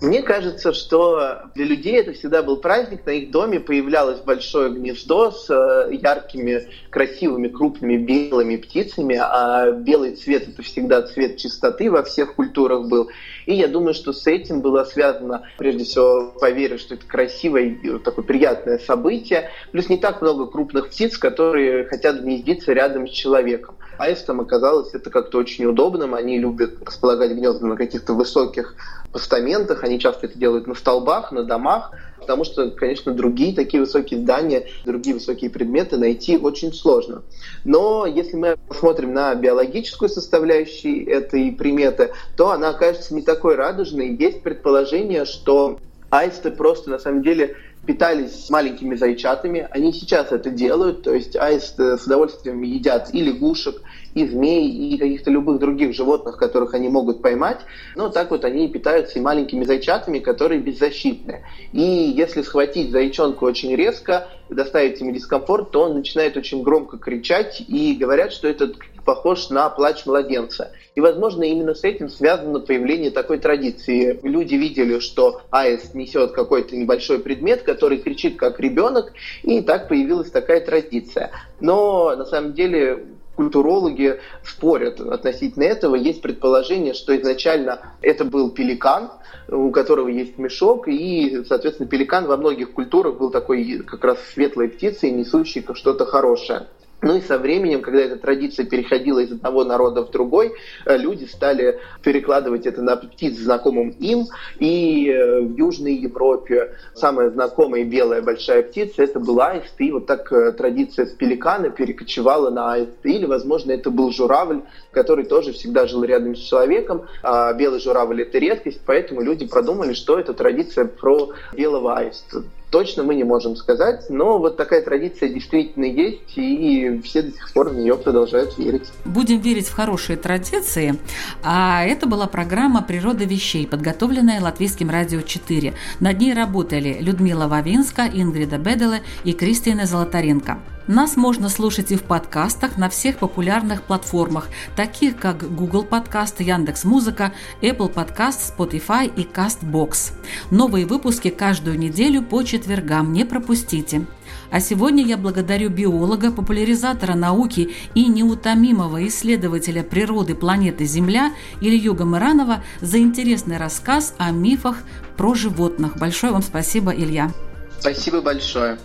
Мне 0.00 0.22
кажется, 0.22 0.72
что 0.72 1.42
для 1.54 1.66
людей 1.66 1.96
это 1.96 2.12
всегда 2.12 2.42
был 2.42 2.56
праздник. 2.56 3.04
На 3.04 3.10
их 3.10 3.30
доме 3.30 3.60
появлялось 3.60 4.20
большое 4.20 4.70
гнездо 4.70 5.30
с 5.30 5.50
э, 5.50 5.94
яркими, 5.94 6.68
красивыми, 6.88 7.48
крупными 7.48 7.98
белыми 7.98 8.56
птицами, 8.56 9.20
а 9.20 9.70
белый 9.72 10.16
цвет 10.16 10.48
это 10.48 10.62
всегда 10.62 11.02
цвет 11.02 11.36
чистоты 11.36 11.90
во 11.90 12.02
всех 12.02 12.34
культурах 12.34 12.88
был. 12.88 13.10
И 13.44 13.54
я 13.54 13.68
думаю, 13.68 13.92
что 13.92 14.14
с 14.14 14.26
этим 14.26 14.62
было 14.62 14.84
связано, 14.84 15.46
прежде 15.58 15.84
всего, 15.84 16.32
поверю, 16.40 16.78
что 16.78 16.94
это 16.94 17.04
красивое 17.04 17.76
такое 18.02 18.24
приятное 18.24 18.78
событие. 18.78 19.50
Плюс 19.70 19.90
не 19.90 19.98
так 19.98 20.22
много 20.22 20.46
крупных 20.46 20.88
птиц, 20.88 21.18
которые 21.18 21.84
хотят 21.84 22.22
гнездиться 22.22 22.72
рядом 22.72 23.06
с 23.06 23.10
человеком 23.10 23.76
аистам 24.00 24.40
оказалось 24.40 24.94
это 24.94 25.10
как-то 25.10 25.38
очень 25.38 25.66
удобным. 25.66 26.14
Они 26.14 26.38
любят 26.38 26.76
располагать 26.84 27.32
гнезда 27.32 27.66
на 27.66 27.76
каких-то 27.76 28.14
высоких 28.14 28.74
постаментах, 29.12 29.84
они 29.84 30.00
часто 30.00 30.26
это 30.26 30.38
делают 30.38 30.66
на 30.66 30.74
столбах, 30.74 31.32
на 31.32 31.42
домах, 31.42 31.90
потому 32.18 32.44
что, 32.44 32.70
конечно, 32.70 33.12
другие 33.12 33.54
такие 33.54 33.80
высокие 33.80 34.20
здания, 34.20 34.66
другие 34.84 35.14
высокие 35.14 35.50
предметы 35.50 35.96
найти 35.96 36.38
очень 36.38 36.72
сложно. 36.72 37.22
Но 37.64 38.06
если 38.06 38.36
мы 38.36 38.56
посмотрим 38.68 39.12
на 39.12 39.34
биологическую 39.34 40.08
составляющую 40.08 41.08
этой 41.08 41.52
приметы, 41.52 42.12
то 42.36 42.50
она 42.50 42.70
окажется 42.70 43.14
не 43.14 43.22
такой 43.22 43.56
радужной. 43.56 44.16
Есть 44.16 44.42
предположение, 44.42 45.24
что 45.24 45.78
аисты 46.10 46.50
просто 46.50 46.90
на 46.90 46.98
самом 46.98 47.22
деле 47.22 47.56
питались 47.86 48.48
маленькими 48.50 48.94
зайчатами. 48.94 49.66
Они 49.70 49.92
сейчас 49.92 50.32
это 50.32 50.50
делают, 50.50 51.02
то 51.02 51.14
есть 51.14 51.36
аисты 51.36 51.96
с 51.96 52.04
удовольствием 52.04 52.62
едят 52.62 53.10
и 53.12 53.20
лягушек, 53.20 53.82
и 54.14 54.26
змей, 54.26 54.68
и 54.68 54.98
каких-то 54.98 55.30
любых 55.30 55.60
других 55.60 55.94
животных, 55.94 56.36
которых 56.36 56.74
они 56.74 56.88
могут 56.88 57.22
поймать. 57.22 57.60
Но 57.96 58.08
так 58.08 58.30
вот 58.30 58.44
они 58.44 58.68
питаются 58.68 59.18
и 59.18 59.22
маленькими 59.22 59.64
зайчатами, 59.64 60.18
которые 60.18 60.60
беззащитны. 60.60 61.42
И 61.72 61.80
если 61.80 62.42
схватить 62.42 62.90
зайчонку 62.90 63.46
очень 63.46 63.74
резко, 63.74 64.28
доставить 64.48 65.00
ему 65.00 65.12
дискомфорт, 65.12 65.70
то 65.70 65.82
он 65.82 65.94
начинает 65.94 66.36
очень 66.36 66.62
громко 66.62 66.98
кричать, 66.98 67.62
и 67.66 67.94
говорят, 67.94 68.32
что 68.32 68.48
это 68.48 68.72
похож 69.04 69.50
на 69.50 69.68
плач 69.70 70.06
младенца. 70.06 70.72
И, 70.94 71.00
возможно, 71.00 71.44
именно 71.44 71.74
с 71.74 71.84
этим 71.84 72.08
связано 72.08 72.60
появление 72.60 73.10
такой 73.10 73.38
традиции. 73.38 74.18
Люди 74.22 74.54
видели, 74.54 74.98
что 74.98 75.42
аист 75.50 75.94
несет 75.94 76.32
какой-то 76.32 76.76
небольшой 76.76 77.20
предмет, 77.20 77.62
который 77.62 77.98
кричит 77.98 78.36
как 78.36 78.60
ребенок, 78.60 79.12
и 79.42 79.60
так 79.62 79.88
появилась 79.88 80.30
такая 80.30 80.60
традиция. 80.60 81.30
Но 81.60 82.14
на 82.16 82.24
самом 82.24 82.52
деле 82.52 83.06
культурологи 83.36 84.20
спорят 84.44 85.00
относительно 85.00 85.64
этого. 85.64 85.94
Есть 85.94 86.20
предположение, 86.20 86.92
что 86.92 87.16
изначально 87.16 87.94
это 88.02 88.26
был 88.26 88.50
пеликан, 88.50 89.10
у 89.48 89.70
которого 89.70 90.08
есть 90.08 90.36
мешок, 90.36 90.88
и, 90.88 91.42
соответственно, 91.48 91.88
пеликан 91.88 92.26
во 92.26 92.36
многих 92.36 92.72
культурах 92.72 93.16
был 93.16 93.30
такой 93.30 93.78
как 93.86 94.04
раз 94.04 94.18
светлой 94.34 94.68
птицей, 94.68 95.10
несущей 95.10 95.64
что-то 95.74 96.04
хорошее. 96.04 96.66
Ну 97.02 97.16
и 97.16 97.22
со 97.22 97.38
временем, 97.38 97.80
когда 97.80 98.00
эта 98.00 98.16
традиция 98.16 98.66
переходила 98.66 99.20
из 99.20 99.32
одного 99.32 99.64
народа 99.64 100.04
в 100.04 100.10
другой, 100.10 100.52
э, 100.84 100.96
люди 100.98 101.24
стали 101.24 101.78
перекладывать 102.02 102.66
это 102.66 102.82
на 102.82 102.96
птиц, 102.96 103.38
знакомым 103.38 103.90
им. 103.90 104.26
И 104.58 105.08
э, 105.08 105.40
в 105.40 105.56
Южной 105.56 105.94
Европе 105.94 106.74
самая 106.94 107.30
знакомая 107.30 107.84
белая 107.84 108.20
большая 108.20 108.62
птица– 108.62 109.02
это 109.04 109.18
был 109.18 109.40
аист. 109.40 109.74
И 109.78 109.90
вот 109.92 110.06
так 110.06 110.30
э, 110.30 110.52
традиция 110.52 111.06
с 111.06 111.12
пеликана 111.12 111.70
перекочевала 111.70 112.50
на 112.50 112.74
аист. 112.74 112.92
Или, 113.04 113.24
возможно, 113.24 113.72
это 113.72 113.90
был 113.90 114.12
журавль, 114.12 114.60
который 114.90 115.24
тоже 115.24 115.52
всегда 115.52 115.86
жил 115.86 116.04
рядом 116.04 116.36
с 116.36 116.40
человеком. 116.40 117.06
А 117.22 117.54
белый 117.54 117.80
журавль– 117.80 118.20
это 118.22 118.38
редкость, 118.38 118.82
поэтому 118.84 119.22
люди 119.22 119.46
продумали, 119.46 119.94
что 119.94 120.18
это 120.18 120.34
традиция 120.34 120.84
про 120.84 121.30
белого 121.54 121.96
аиста 121.96 122.42
точно 122.70 123.02
мы 123.02 123.14
не 123.14 123.24
можем 123.24 123.56
сказать, 123.56 124.06
но 124.08 124.38
вот 124.38 124.56
такая 124.56 124.82
традиция 124.82 125.28
действительно 125.28 125.84
есть, 125.84 126.36
и 126.36 127.00
все 127.04 127.22
до 127.22 127.32
сих 127.32 127.52
пор 127.52 127.70
в 127.70 127.74
нее 127.74 127.96
продолжают 127.96 128.56
верить. 128.58 128.90
Будем 129.04 129.40
верить 129.40 129.66
в 129.66 129.74
хорошие 129.74 130.16
традиции. 130.16 130.94
А 131.42 131.84
это 131.84 132.06
была 132.06 132.26
программа 132.26 132.82
«Природа 132.82 133.24
вещей», 133.24 133.66
подготовленная 133.66 134.40
Латвийским 134.40 134.90
радио 134.90 135.20
4. 135.20 135.74
Над 136.00 136.20
ней 136.20 136.32
работали 136.32 136.98
Людмила 137.00 137.46
Вавинска, 137.48 138.02
Ингрида 138.12 138.58
Беделе 138.58 139.02
и 139.24 139.32
Кристина 139.32 139.86
Золотаренко. 139.86 140.58
Нас 140.90 141.16
можно 141.16 141.48
слушать 141.48 141.92
и 141.92 141.96
в 141.96 142.02
подкастах 142.02 142.76
на 142.76 142.88
всех 142.88 143.18
популярных 143.18 143.84
платформах, 143.84 144.48
таких 144.74 145.16
как 145.16 145.54
Google 145.54 145.84
Подкаст, 145.84 146.40
Яндекс 146.40 146.82
Музыка, 146.82 147.32
Apple 147.62 147.94
Podcast, 147.94 148.52
Spotify 148.52 149.06
и 149.06 149.22
Castbox. 149.22 150.14
Новые 150.50 150.86
выпуски 150.86 151.30
каждую 151.30 151.78
неделю 151.78 152.22
по 152.22 152.42
четвергам 152.42 153.12
не 153.12 153.24
пропустите. 153.24 154.04
А 154.50 154.58
сегодня 154.58 155.06
я 155.06 155.16
благодарю 155.16 155.70
биолога, 155.70 156.32
популяризатора 156.32 157.14
науки 157.14 157.70
и 157.94 158.08
неутомимого 158.08 159.06
исследователя 159.06 159.84
природы 159.84 160.34
планеты 160.34 160.86
Земля 160.86 161.30
Илью 161.60 161.94
Гамыранова 161.94 162.64
за 162.80 162.98
интересный 162.98 163.58
рассказ 163.58 164.16
о 164.18 164.32
мифах 164.32 164.78
про 165.16 165.34
животных. 165.34 165.96
Большое 165.98 166.32
вам 166.32 166.42
спасибо, 166.42 166.90
Илья. 166.90 167.30
Спасибо 167.78 168.20
большое. 168.20 168.76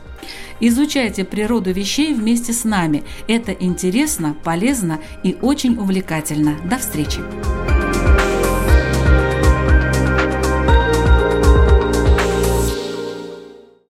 Изучайте 0.59 1.23
природу 1.25 1.71
вещей 1.71 2.13
вместе 2.13 2.53
с 2.53 2.63
нами. 2.63 3.03
Это 3.27 3.51
интересно, 3.51 4.35
полезно 4.43 4.99
и 5.23 5.37
очень 5.41 5.77
увлекательно. 5.77 6.57
До 6.69 6.77
встречи! 6.77 7.19